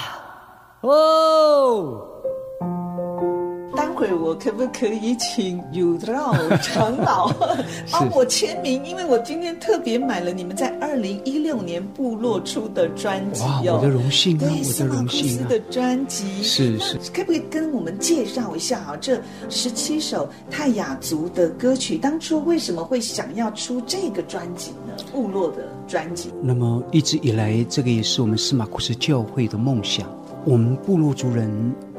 [0.82, 2.08] 哦。
[3.94, 7.32] 我可不可以请有道长老
[7.92, 8.84] 帮我签名？
[8.86, 18.98] 因为我今天特别买了你们在二零一六年部落出的专辑哦，我的荣幸啊，对，我的荣幸啊，的专辑是是，可不可以跟我们介绍一下啊？
[19.00, 25.04] 这十七首泰雅族的歌曲，当初为什么会想要出这个专辑呢？
[25.12, 26.32] 部落的专辑。
[26.42, 30.08] 那么一直以来，这个也是我们司马库斯教会的梦想。
[30.44, 31.52] 我们部落族人。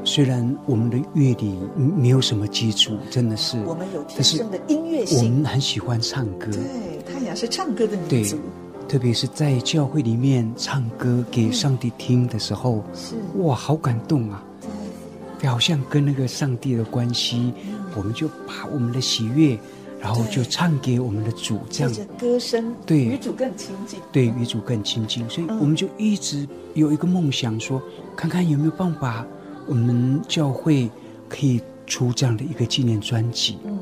[0.04, 5.18] 虽然我们的乐理没有什么基础，真的是，我们有天生的音乐性。
[5.18, 8.36] 我们很喜欢唱歌，对，泰雅是唱歌的民族。
[8.36, 14.42] 对，特别是在教会里面唱歌给上帝听的时候，是哇，好感动啊！
[15.38, 17.52] 对，好像跟那个上帝的关系，
[17.96, 19.56] 我们就把我们的喜悦，
[20.00, 25.24] 然后就唱给我们的主，这样歌声对与主更亲近，对，与主更亲近。
[25.30, 27.80] 所以我们就一直有一个梦想，说
[28.16, 29.24] 看看有没有办法。
[29.66, 30.90] 我们教会
[31.28, 33.78] 可以出这样的一个纪念专辑，嗯，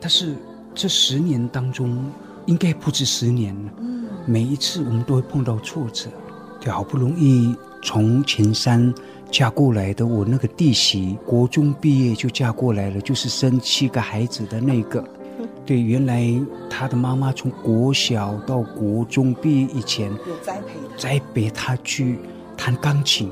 [0.00, 0.36] 但是
[0.74, 2.04] 这十年当中，
[2.46, 3.54] 应该不止十年。
[3.54, 6.08] 了，嗯，每一次我们都会碰到挫折，
[6.60, 8.92] 对，好不容易从前山
[9.30, 15.04] 嫁过来的我那个弟媳，国中毕业就嫁过来了，就是生七个孩子的那个，
[15.66, 16.32] 对，原来
[16.68, 22.18] 他的妈妈从国小到国中毕业以前，有栽培他，栽培他去
[22.56, 23.30] 弹钢琴。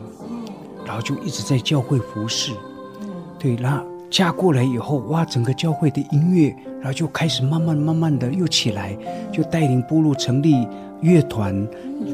[0.87, 2.53] 然后就一直在教会服侍，
[3.01, 3.09] 嗯，
[3.41, 8.97] 对，然后嫁过来以后，哇，整个教会的音乐，然后就开始慢慢慢慢的又起来，
[9.33, 10.67] 就带领部落成立
[11.01, 11.67] 乐团，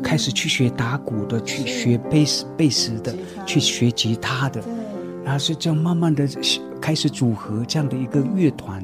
[0.02, 3.14] 开始去学打鼓的，去学贝斯贝斯的，
[3.44, 4.62] 去学吉他的，
[5.22, 6.26] 然后是这样慢慢的
[6.80, 8.82] 开始组合这样的一个乐团。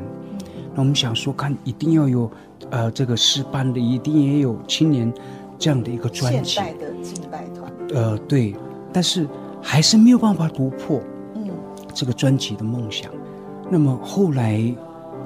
[0.74, 2.30] 那我们想说，看一定要有，
[2.70, 5.10] 呃，这个诗班的，一定也有青年
[5.58, 6.50] 这样的一个专辑。
[6.50, 7.72] 现代的敬拜团。
[7.94, 8.54] 呃，对，
[8.92, 9.26] 但是。
[9.62, 11.00] 还是没有办法突破，
[11.34, 11.50] 嗯，
[11.94, 13.10] 这个专辑的梦想。
[13.70, 14.62] 那么后来，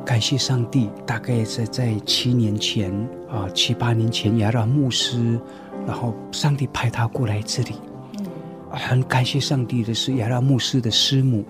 [0.05, 2.93] 感谢上帝，大概是在七年前
[3.31, 5.39] 啊，七八年前，亚拉牧师，
[5.87, 7.75] 然后上帝派他过来这里，
[8.19, 8.27] 嗯，
[8.71, 11.45] 很感谢上帝的是亚拉牧师的师母，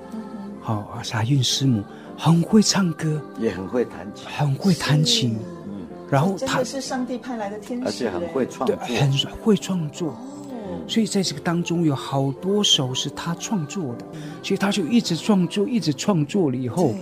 [0.61, 1.83] 好啊，沙韵师母
[2.17, 9.11] 很会唱歌，也很会弹琴，很会弹琴，嗯，然后他是上帝派来的天使，而且很会创作，很
[9.43, 10.15] 会创作。
[10.87, 14.05] 所以在这个当中有好多首是他创作的，
[14.43, 16.95] 所以他就一直创作，一直创作了以后，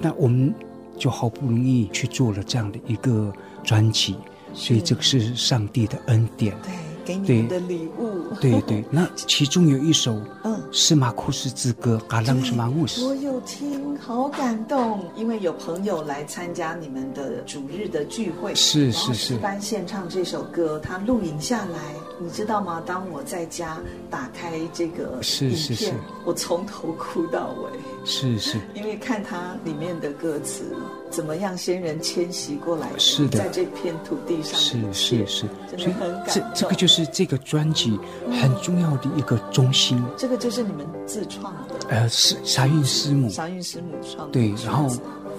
[0.00, 0.52] 那我们
[0.98, 3.32] 就好不容易去做了这样的一个
[3.64, 4.16] 专辑，
[4.52, 6.54] 所以这个是上帝的恩典。
[6.62, 6.72] 对
[7.08, 22.82] 给你们的礼物，对对，对， 那其中有一首，嗯，《司马库斯之歌》，阿朗什马乌斯，我有听，好感动，因为有朋友来参加你们的主日的聚会，是是是，一般献唱这首歌，他录影下来，你知道吗？
[22.84, 23.78] 当我在家
[24.10, 25.92] 打开这个影片，是是是，
[26.26, 27.70] 我从头哭到尾，
[28.04, 30.76] 是是， 因为看它里面的歌词，
[31.08, 36.34] 怎么样先人迁徙过来，是的，在这片土地上，是是是，真的很感动。
[36.34, 36.98] 这这个就是。
[36.98, 37.96] 是这个专辑
[38.42, 39.96] 很重要的一个中心。
[39.98, 41.76] 嗯、这个就是你们自创的。
[41.88, 43.28] 呃，是沙韵师母。
[43.30, 44.32] 沙韵师母创的。
[44.32, 44.90] 对，然后，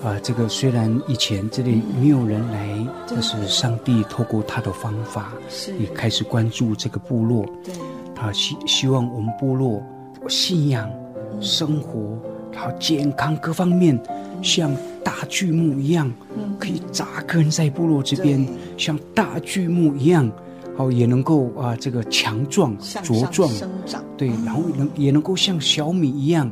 [0.02, 7.46] 啊、呃，这个虽然以前这里没有人来，嗯、但是上帝透过他的方法，是也开始关注这个部落。
[7.64, 7.74] 对。
[8.16, 9.82] 他希希望我们部落
[10.28, 10.90] 信仰、
[11.32, 12.18] 嗯、生活，
[12.52, 18.48] 然后健康各方面，嗯、像大巨木一样，嗯、可以扎根在部落这边，
[18.78, 20.32] 像大巨木一样。
[20.78, 23.52] 哦，也能够啊，这个强壮茁壮，
[24.16, 26.50] 对，然后能也能够像小米一样，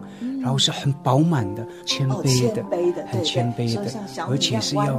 [0.48, 2.64] 然后是很饱满的、谦卑的、
[3.08, 3.84] 很谦卑的，
[4.30, 4.98] 而且是要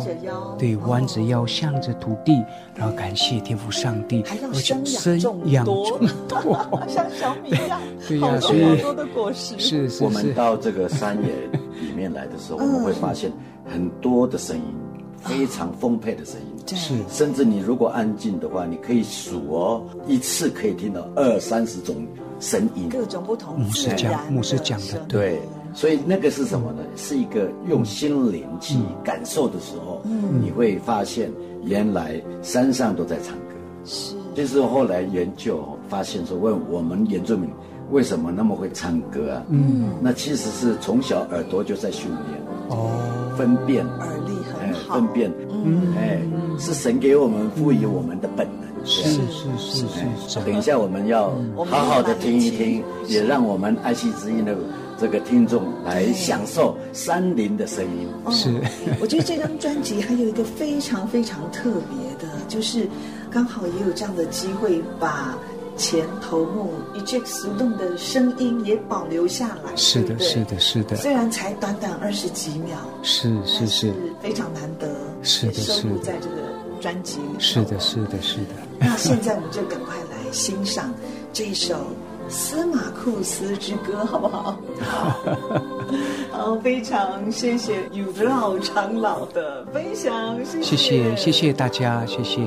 [0.59, 2.45] 对弯着腰向着土地，
[2.75, 4.23] 然后感谢天父上帝，
[4.53, 9.59] 而且生养众多， 像小米一样，对呀，所以多的果实。
[9.59, 10.05] 是是。
[10.05, 11.31] 我们到这个山野
[11.81, 13.33] 里面来的时候， 我们会发现
[13.65, 14.63] 很多的声音，
[15.17, 16.77] 非常丰沛的声音。
[16.77, 22.07] 是，甚至你如果安静的话，你可以数哦，一次可以听到二三十种
[22.41, 23.59] 声音，各种不同。
[23.59, 25.41] 牧师讲，牧师讲的对，
[25.75, 26.83] 所以那个是什么呢？
[26.97, 31.31] 是一个用心灵去感受的时候，嗯，你会发现
[31.65, 33.55] 原来山上都在唱歌。
[33.85, 37.51] 是，就是后来研究发现说，问我们原住民
[37.91, 39.43] 为什么那么会唱歌啊？
[39.49, 42.43] 嗯，那其实是从小耳朵就在训练。
[42.69, 42.91] 哦。
[43.37, 46.19] 分辨，耳力很好，分辨，嗯，哎，
[46.59, 48.68] 是神给我们赋予我们的本能。
[48.89, 49.87] 是是是
[50.29, 50.41] 是。
[50.41, 51.31] 等一下我们要
[51.71, 54.57] 好好的听一听，也让我们爱惜之音的
[54.99, 58.09] 这个听众来享受山林的声音。
[58.33, 58.61] 是。
[59.01, 62.89] 我觉得这张专辑还有一个非常非常特别的，就是
[63.31, 65.37] 刚好也有这样的机会把。
[65.79, 70.97] 前头目 Eject Sulung 的声音也保留下来，是的，是的，是的。
[70.97, 74.89] 虽然才短短二十几秒，是是是，非常难得，
[75.23, 76.35] 是的，是的，收录在这个
[76.79, 77.39] 专辑里。
[77.39, 78.55] 是的，是的，是的。
[78.79, 80.93] 那现在我们就赶快来欣赏
[81.33, 81.75] 这首
[82.29, 84.59] 《司马库斯之歌》， 好不好？
[84.81, 85.19] 好，
[86.31, 92.41] 好，非常谢谢有老长老的分享，谢谢，谢谢大家，谢谢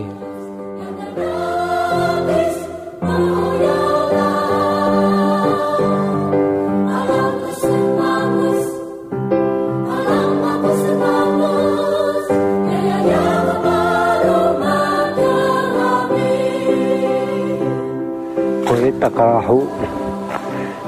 [19.22, 19.70] kahu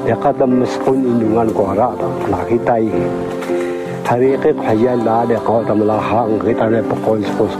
[0.10, 1.94] ya kadam meskun indungan kora
[2.26, 2.90] nakita i
[4.10, 7.54] hari ke kaya la de kau tam lahang kita ne pokon skus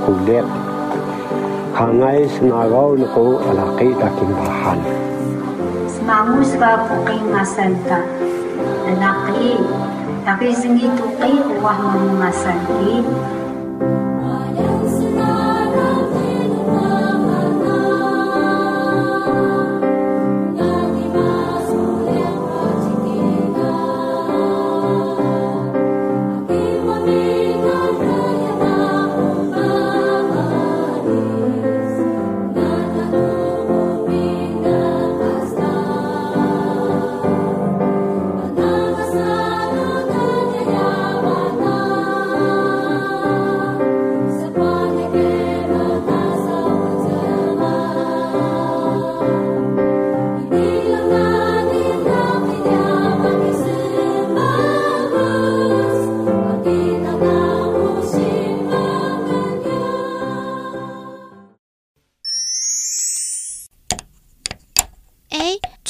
[1.78, 4.80] hangai senagau nuku alaki takin bahan
[5.90, 8.02] semangus ba puking masanta
[8.98, 9.58] nakii
[10.26, 13.02] tapi sengitu kai uah mamu masanti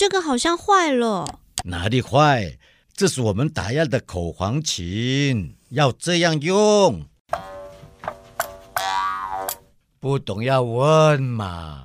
[0.07, 0.21] mga masalti.
[0.21, 2.57] 好像坏了，哪里坏？
[2.95, 7.05] 这是我们打样的口簧琴，要这样用。
[9.99, 11.83] 不懂要问嘛。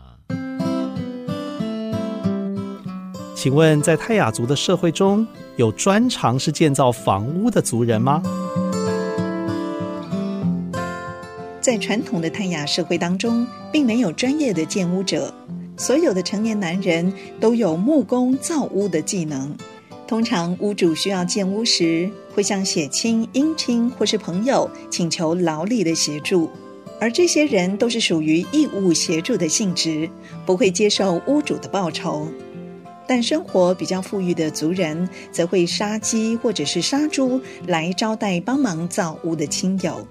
[3.35, 8.23] 请问，在泰雅族的社会中有专长是建造房屋的族人吗？
[11.61, 15.33] 在传统的泰雅社会当中，并没有专业的建屋者。
[15.79, 17.11] 所有的成年男人
[17.41, 19.57] 都有木工造屋的技能。
[20.07, 26.51] 通常屋主需要建屋时，会向血亲、姻亲或是朋友请求劳力的协助，
[26.99, 30.09] 而这些人都是属于义务协助的性质，
[30.45, 32.26] 不会接受屋主的报酬。
[33.07, 40.07] 但生活比较富裕的族人，则会杀鸡或者是杀猪来招待帮忙造屋的亲友。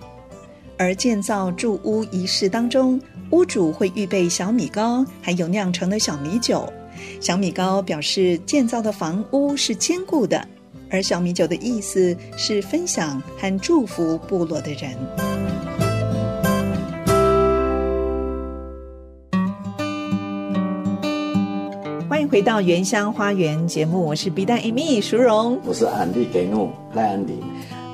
[0.79, 3.01] 而建造住屋仪式当中，
[3.31, 6.71] 屋主会预备小米糕，还有酿成的小米酒。
[7.19, 10.47] 小米糕表示建造的房屋是坚固的，
[10.89, 14.95] 而小米酒的意思是分享和祝福部落的人。
[22.09, 27.33] 欢迎回到《原乡花园》节目，我是 BiDi AMY 淑荣，我是安迪给诺赖安迪。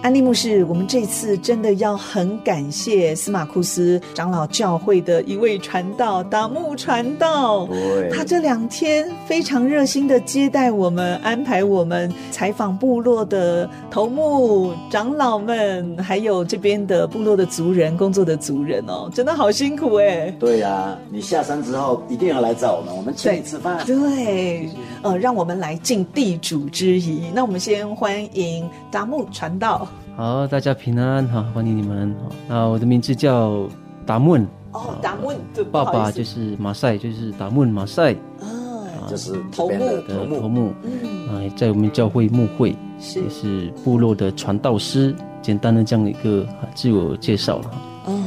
[0.03, 20.29] 安利牧师，我们这次真的要很感谢司马库斯长老教会的一位传道达木传道，对他这两天非常热心的接待我们，安排我们采访部落的头目长老们，还有这边的部落的族人工作的族人哦，真的好辛苦哎。
[20.31, 23.81] 对呀、啊，你下山之后一定要来找我们，我们请你吃饭。
[23.85, 24.69] 对，对
[25.01, 27.31] 呃，让我们来尽地主之谊。
[27.33, 29.87] 那我们先欢迎达木传道。
[30.15, 32.15] 好，大家平安哈，欢迎你们。
[32.47, 33.67] 那，我的名字叫
[34.05, 34.45] 达 mun。
[34.71, 35.35] 哦，达 mun，
[35.71, 38.13] 爸爸就是马赛，就是达 mun 马赛。
[38.39, 40.03] 啊，就是头目的
[40.39, 40.71] 头目。
[40.83, 45.15] 嗯，啊，在我们教会牧会，是也是部落的传道师。
[45.41, 46.45] 简单的这样一个
[46.75, 47.71] 自我介绍了。
[48.05, 48.23] 哦，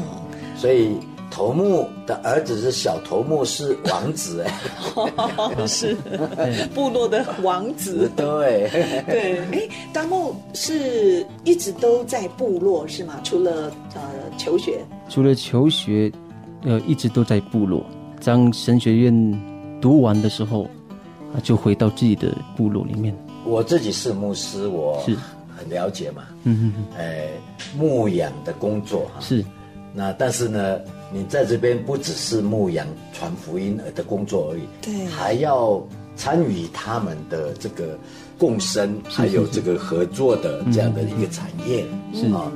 [0.56, 0.96] 所以。
[1.30, 5.94] 头目的儿子是小头目，是王子哎， 是。
[6.74, 8.10] 部落的王子。
[8.16, 8.70] 对。
[9.06, 13.20] 对，哎，达木是一直都在部落是吗？
[13.22, 14.00] 除了呃
[14.38, 16.10] 求学，除了求学，
[16.62, 17.84] 呃，一直都在部落。
[18.24, 19.40] 当神学院
[19.80, 20.64] 读完的时候，
[21.34, 23.14] 啊，就回到自己的部落里面。
[23.44, 25.16] 我自己是牧师，我是。
[25.58, 27.28] 很了解嘛，嗯嗯嗯，哎，
[27.78, 29.42] 牧养的工作哈，是，
[29.94, 30.78] 那但是呢，
[31.12, 35.80] 你在这边不只是牧羊传福音的工作而已，对，还要
[36.16, 37.98] 参与他们的这个
[38.36, 42.50] 共生，还有这个合作的这样的一个产业，是啊，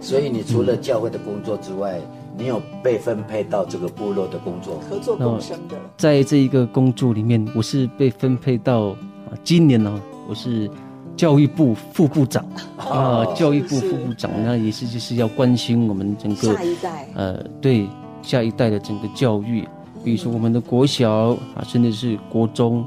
[0.00, 2.00] 所以你除了教会的工作之外，
[2.38, 8.88] 你有被分配到这个部落的工作，合作共生的，在这一个工作里面，我是被分配到
[9.28, 10.70] 啊，今年呢，我是。
[11.16, 12.44] 教育部副部长
[12.76, 17.88] 啊，教育部副部长，那也是就是要关心我们整个下一代，呃，对
[18.20, 19.66] 下一代的整个教育，
[20.04, 21.10] 比如说我们的国小
[21.54, 22.84] 啊，甚至是国中、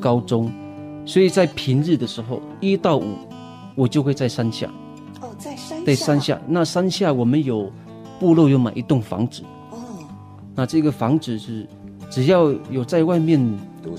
[0.00, 0.50] 高中，
[1.06, 3.14] 所以在平日的时候，一到五，
[3.76, 4.68] 我就会在山下。
[5.20, 5.84] 哦，在山下。
[5.84, 6.40] 对，山下。
[6.48, 7.70] 那山下我们有
[8.18, 9.44] 部落有买一栋房子。
[9.70, 9.78] 哦。
[10.56, 11.64] 那这个房子是
[12.10, 13.40] 只要有在外面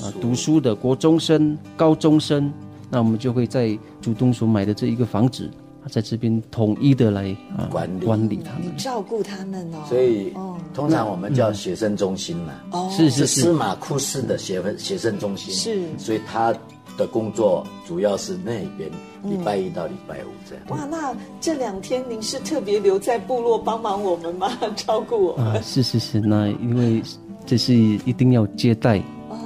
[0.01, 2.51] 啊读书的国中生、高中生。
[2.89, 5.49] 那我们就会在主动所买的这一个房子，
[5.89, 9.77] 在这边统一的来啊管理管理他们，照顾他们哦。
[9.87, 10.33] 所以，
[10.73, 12.53] 通常我们叫学生中心嘛。
[12.71, 15.53] 哦，是是司马库斯的学分学生中心。
[15.53, 15.81] 是。
[15.97, 16.53] 所以他
[16.97, 18.89] 的工作主要是那边，
[19.23, 20.63] 礼拜一到礼拜五这样。
[20.69, 24.51] 哇，那这两天您是特别留在部落帮忙我们吗？
[24.75, 25.47] 照顾我们？
[25.47, 26.19] 啊，是是是。
[26.19, 27.01] 那因为
[27.45, 29.01] 这是一定要接待，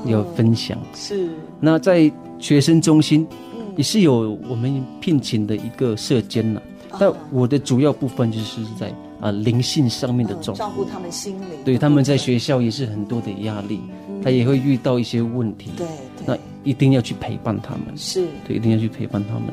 [0.08, 0.78] 要分享。
[0.94, 1.30] 是。
[1.60, 2.12] 那在。
[2.44, 3.26] 学生中心
[3.78, 6.62] 也是有我们聘请的一个社监呐，
[7.00, 11.48] 但我的主要部分就是在啊灵性上面的照顾，照顾他们心灵。
[11.64, 13.80] 对，他们在学校也是很多的压力，
[14.22, 15.72] 他也会遇到一些问题。
[15.78, 15.88] 对，
[16.26, 17.96] 那一定要去陪伴他们。
[17.96, 19.46] 是，对，一定要去陪伴他们。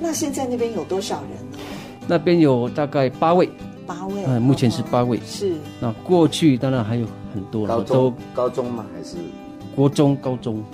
[0.00, 1.58] 那现在那边有多少人呢？
[2.08, 3.46] 那边有大概八位。
[3.86, 4.24] 八位。
[4.26, 5.20] 嗯，目前是八位。
[5.26, 5.52] 是。
[5.78, 7.76] 那过去当然还有很多了。
[7.76, 8.14] 高中？
[8.32, 8.86] 高中吗？
[8.96, 9.16] 还是？
[9.76, 10.64] 国中、高中。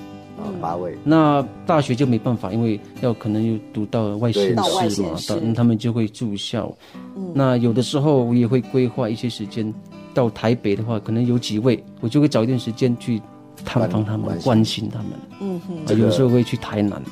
[0.61, 4.49] 八位，那大学就没办法，因为要可能又读到外县
[4.91, 6.73] 市嘛，到他们就会住校。
[7.17, 9.73] 嗯，那有的时候我也会规划一些时间
[10.15, 13.21] 到台北的话，可能有几位，我就会找一段时间去
[13.65, 15.09] 探访他们，关心他们。
[15.41, 17.03] 嗯哼，有时候会去台南。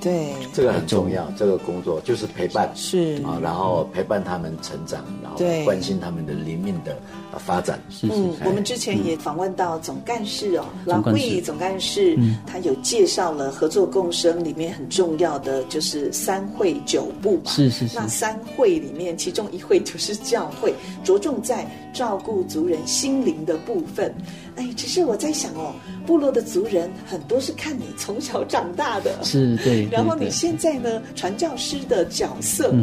[0.00, 1.30] 对，这个很重要。
[1.36, 6.96] 这个工作就是陪伴，是啊，然后陪伴他们成长，然后关心他们的灵命的
[7.38, 7.80] 发展。
[7.88, 8.14] 是是。
[8.44, 12.16] 我们之前也访问到总干事哦，老会总干事，
[12.46, 17.50] 他有介绍了合作共生里面很重要的就是三会九部嘛。
[17.50, 17.96] 是是是。
[17.96, 24.14] 那三会里面，其中一会就是教会，着重在照顾族人心灵的部分。
[24.56, 25.74] 哎，只是我在想哦，
[26.06, 29.86] 部落的族人很多是看你从小长大的，是 对。
[29.90, 32.74] 然后你现在呢，传教师的角色，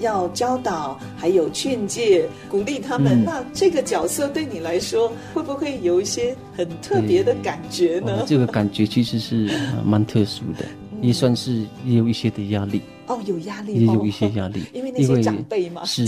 [0.00, 3.24] 要教导，还有劝诫、鼓励他们。
[3.24, 8.24] 那这个角色对你来说，会不会有一些很特别的感觉呢？
[8.26, 9.50] 这个感觉其实是
[9.84, 10.64] 蛮特殊的，
[11.00, 12.82] 也算是也有一些的压力。
[13.06, 16.06] 哦，有压力，也有一些压力， 因为那些长辈嘛，是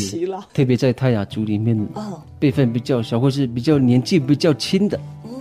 [0.52, 4.98] 特别在泰雅族里面，嗯，辈分比较小，或是比较年纪比较轻的。
[5.24, 5.32] 嗯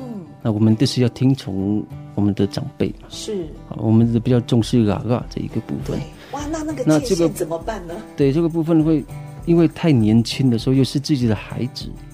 [0.45, 1.81] 那我们都是要听从
[2.15, 3.47] 我们的长辈嘛，是，
[3.77, 5.97] 我们是比较重视嘎嘎这一个部分。
[6.33, 7.93] 哇，那那个那这个怎么办呢？
[8.17, 9.05] 对，这个部分会
[9.45, 12.12] 因为太年轻的时候又是自己的孩子，哦，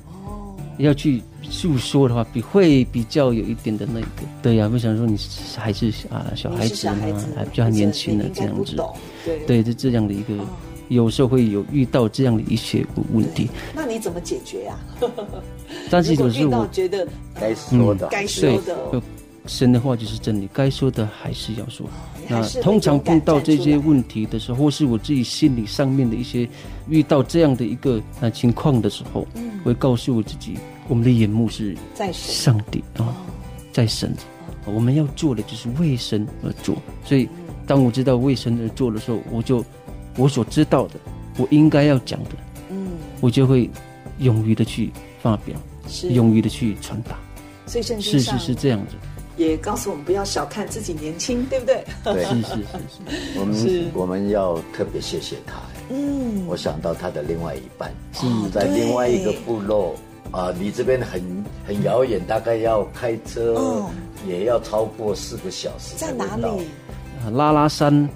[0.80, 4.08] 要去诉说的话，比会比较有一点的那个。
[4.42, 5.18] 对呀，不想说你
[5.56, 6.96] 还是啊小孩子嘛，
[7.36, 8.76] 还比较年轻的这样子，
[9.24, 10.34] 对，对，就这样的一个。
[10.88, 14.76] 有时候会有遇到这样的一些问题，那你怎么解决呀？
[15.88, 17.08] 但是有时候我觉得
[17.40, 19.00] 该说的，该说的，
[19.46, 21.88] 神的话就是真理，该说的还是要说。
[22.28, 26.48] 那通常碰到这些问题的时候，或是我自己心理上面的一些
[26.88, 29.28] 遇到这样的一个呃情况的时候，
[29.64, 33.16] 我会告诉我自己，我们的眼目是在上帝啊，
[33.72, 34.14] 在神，
[34.66, 36.76] 我们要做的就是为神而做。
[37.04, 37.28] 所以
[37.66, 39.64] 当我知道为神而做的时候，我就。
[40.18, 40.96] 我所知道的，
[41.38, 42.32] 我应该要讲的，
[42.72, 42.90] 嗯，
[43.22, 43.70] 我就会
[44.18, 45.56] 勇于的去发表，
[45.88, 47.18] 是勇于的去传达。
[47.66, 48.96] 所以圣经是是是这样子，
[49.40, 51.84] 也告诉我们不要小看自己年轻，对不对？
[52.04, 52.62] 对，是是是
[53.00, 53.40] 是。
[53.40, 55.54] 我们我们要特别谢谢他。
[55.90, 59.96] 嗯，我想到他的另外一半是在另外一个部落
[60.32, 61.24] 啊，离这边很
[61.66, 63.90] 很遥远，大概要开车
[64.28, 65.96] 也要超过四个小时。
[65.96, 66.68] 在哪里？
[67.34, 68.08] 拉拉山，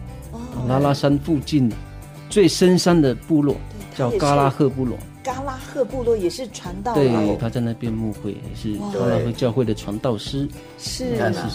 [0.68, 1.72] 拉拉山附近。
[2.30, 3.56] 最深山的部落
[3.96, 6.94] 叫嘎拉赫部落，嘎拉赫部落也是传道。
[6.94, 10.48] 对，他在那边牧会，也是嘎拉赫教会的传道师。
[10.78, 11.50] 是，你看啊，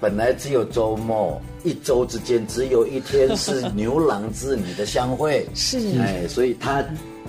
[0.00, 6.84] 本来只有周末，一周之间只有一天是牛郎织女的相会，是，哎，所以他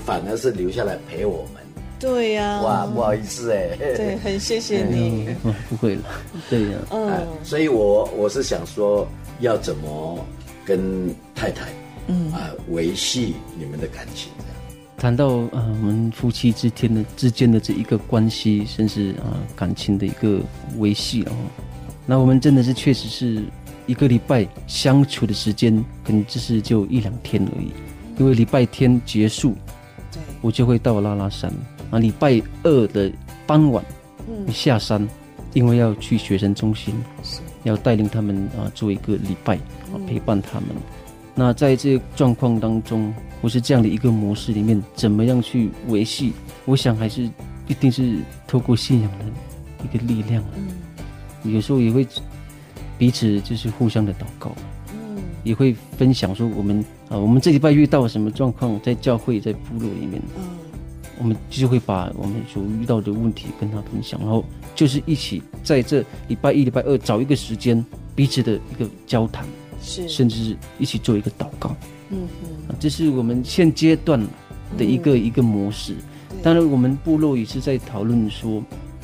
[0.05, 1.63] 反而是留下来陪我们。
[1.97, 5.33] 对呀，哇，不好意思哎，对，很谢谢你。
[5.69, 6.03] 不会了，
[6.49, 9.07] 对呀，嗯，所以我我是想说，
[9.39, 10.19] 要怎么
[10.65, 11.65] 跟太太。
[12.07, 14.31] 嗯啊维系你们的感情。
[15.05, 20.41] 谈到啊、呃，我们夫妻之间的之间的这一个关系，甚至啊、呃、感情的一个
[20.79, 21.31] 维系啊，
[22.07, 23.43] 那我们真的是确实是
[23.85, 27.69] 一个礼拜相处的时间，可能只是就一两天而已，
[28.17, 29.53] 因为礼拜天结束，
[30.41, 31.53] 我就会到拉拉山。
[31.91, 33.11] 啊，礼拜二的
[33.45, 33.85] 傍晚，
[34.27, 35.07] 嗯，下山，
[35.53, 37.41] 因为要去学生中心，是。
[37.61, 40.69] 要带领他们啊做一个礼拜啊陪伴他们。
[41.35, 43.13] 那在这个状况当中，
[43.45, 46.33] 或是这样的一个模式里面，怎么样去维系？
[46.65, 47.29] 我想还是
[47.67, 48.17] 一定是
[48.47, 49.25] 透过信仰的
[49.83, 50.43] 一个力量。
[50.55, 52.07] 嗯，有时候也会
[52.97, 54.51] 彼此就是互相的祷告，
[54.95, 60.43] 嗯，也会分享说我们啊，我们这礼拜遇到什么状况，在教会在部落里面，嗯，
[61.19, 64.43] 我们就会把我们所遇到的问题跟他分享，然后
[64.73, 67.85] 就是一起在这礼拜一、礼拜二找一个时间，
[68.15, 69.45] 彼此的一个交谈。
[69.79, 71.75] 是，甚至是一起做一个祷告，
[72.09, 74.19] 嗯嗯，这是我们现阶段
[74.77, 75.95] 的一个、嗯、一个模式。
[76.43, 78.61] 当然，我们部落也是在讨论说，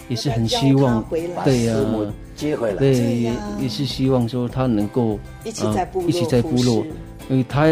[0.10, 1.04] 也是很希望，
[1.44, 6.86] 对呀、啊，接回来，对，也也是希望说他能够一起在部落、呃，一起在部落，
[7.30, 7.66] 因为他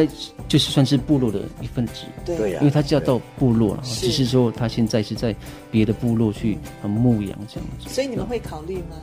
[0.47, 5.35] 就是算是部落的一份子，对呀、啊，因为他就要到部落了，只是说他现在是在
[5.69, 7.89] 别的部落去牧羊这样子。
[7.89, 8.95] 所以你们会考虑吗？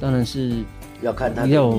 [0.00, 0.62] 当然是。
[1.04, 1.70] 要看他的要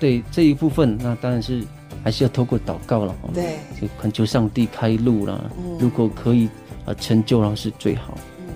[0.00, 1.62] 对这一部分，那当然是
[2.02, 3.14] 还是要透过祷告了。
[3.32, 5.50] 对，就恳求上帝开路了。
[5.56, 6.48] 嗯，如果可以
[6.84, 8.18] 啊成就了是最好。
[8.38, 8.46] 嗯，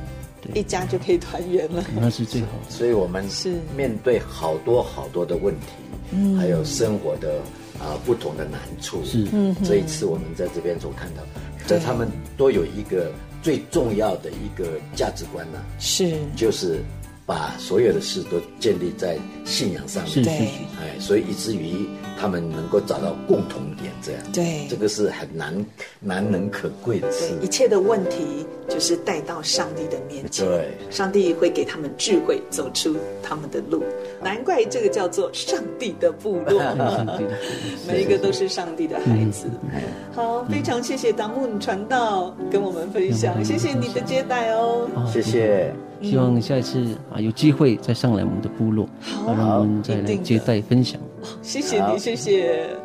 [0.43, 2.49] 对，一家就可以团圆了，那是最好。
[2.69, 5.67] 所以我们是面对好多好多的问题，
[6.11, 7.39] 嗯，还有生活的
[7.79, 9.05] 啊不同的难处。
[9.05, 11.23] 是，嗯，这一次我们在这边所看到，
[11.67, 13.13] 这他们都有一个
[13.43, 14.65] 最重要的一个
[14.97, 16.83] 价值观呢，是，就是。
[17.27, 20.43] 把所有的事都建立在信仰上面，是是是，
[20.81, 25.67] 哎，所以以至于他们能够找到共同点，这样，对，这个是很难
[25.99, 27.35] 难能可贵的事。
[27.43, 33.83] 一切的问题就是带到上帝的面前，对，上帝会给他们智慧，走出他们的路。
[34.23, 36.63] 难怪这个叫做上帝的部落，
[37.89, 39.49] 每一个都是上帝的孩子。
[40.15, 45.75] 好，非常谢谢达木传道跟我们分享，谢谢你的接待哦，谢谢。
[46.03, 51.01] 希望下一次啊有机会再上来我们的部落，好，让我们再来接待分享。
[51.43, 52.77] 谢谢你，谢谢。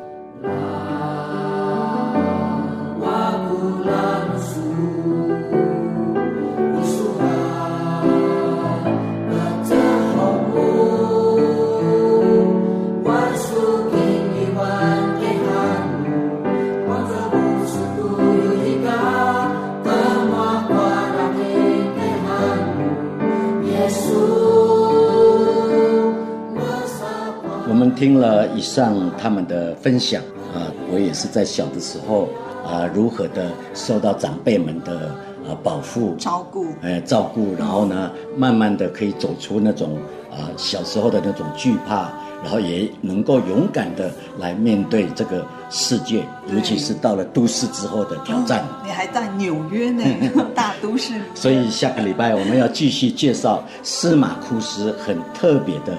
[28.02, 30.24] 听了以上他们的分享
[30.56, 32.28] 啊，我也是在小的时候
[32.66, 35.10] 啊，如何的受到长辈们的
[35.48, 40.00] 啊保护、照顾，哎，照顾，然后呢，慢慢的可以走出那种
[40.32, 42.10] 啊小时候的那种惧怕，
[42.42, 48.62] 然后也能够勇敢的来面对这个世界，尤其是到了都市之后的挑战。
[48.62, 50.04] 哦，你还在纽约呢，
[50.56, 51.14] 大都市。
[51.36, 55.96] 所以下个礼拜我们要继续介绍司马库斯很特别的。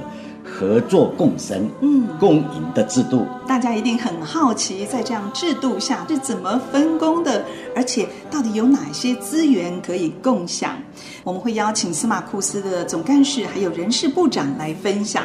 [0.62, 7.44] 合作共生、嗯，共赢的制度，大家一定很好奇，在这样制度下是怎么分工的，
[7.74, 10.76] 而且到底有哪些资源可以共享？
[11.24, 15.24] 我们会邀请司马库斯的总干事还有人事部长来分享。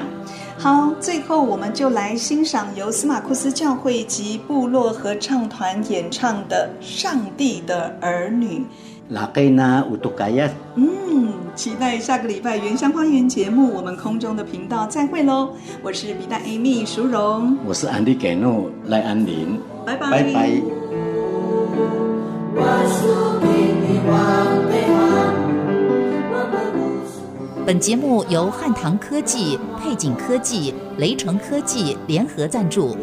[0.57, 8.57] 好，最后我们就来欣赏由司马库斯教会及部落合唱团演唱的《上帝的儿女》。
[9.10, 10.49] 拉盖纳乌杜盖亚。
[10.76, 15.49] 嗯，期待下个礼拜《原乡花园》节目，我们空中的频道再会喽！
[15.82, 20.62] 我是比大 Amy 淑荣，我是安迪给诺赖安林，拜拜拜拜。
[27.66, 32.95] 本节目由汉唐科技、配景科技、雷城科技联合赞助，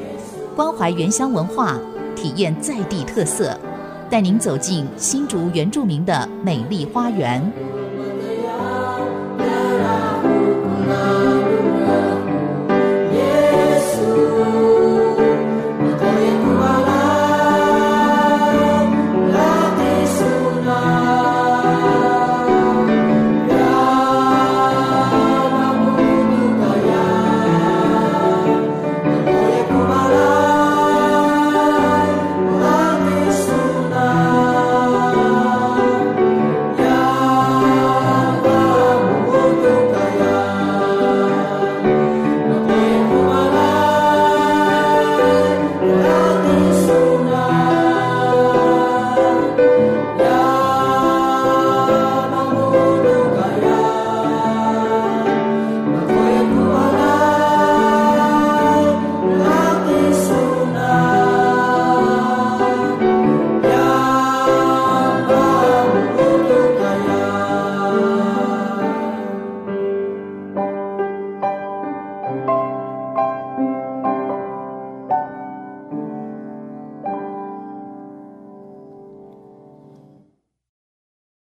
[0.56, 1.78] 关怀原乡文化，
[2.16, 3.58] 体验在地特色。
[4.10, 7.73] 带您走进新竹原住民的美丽花园。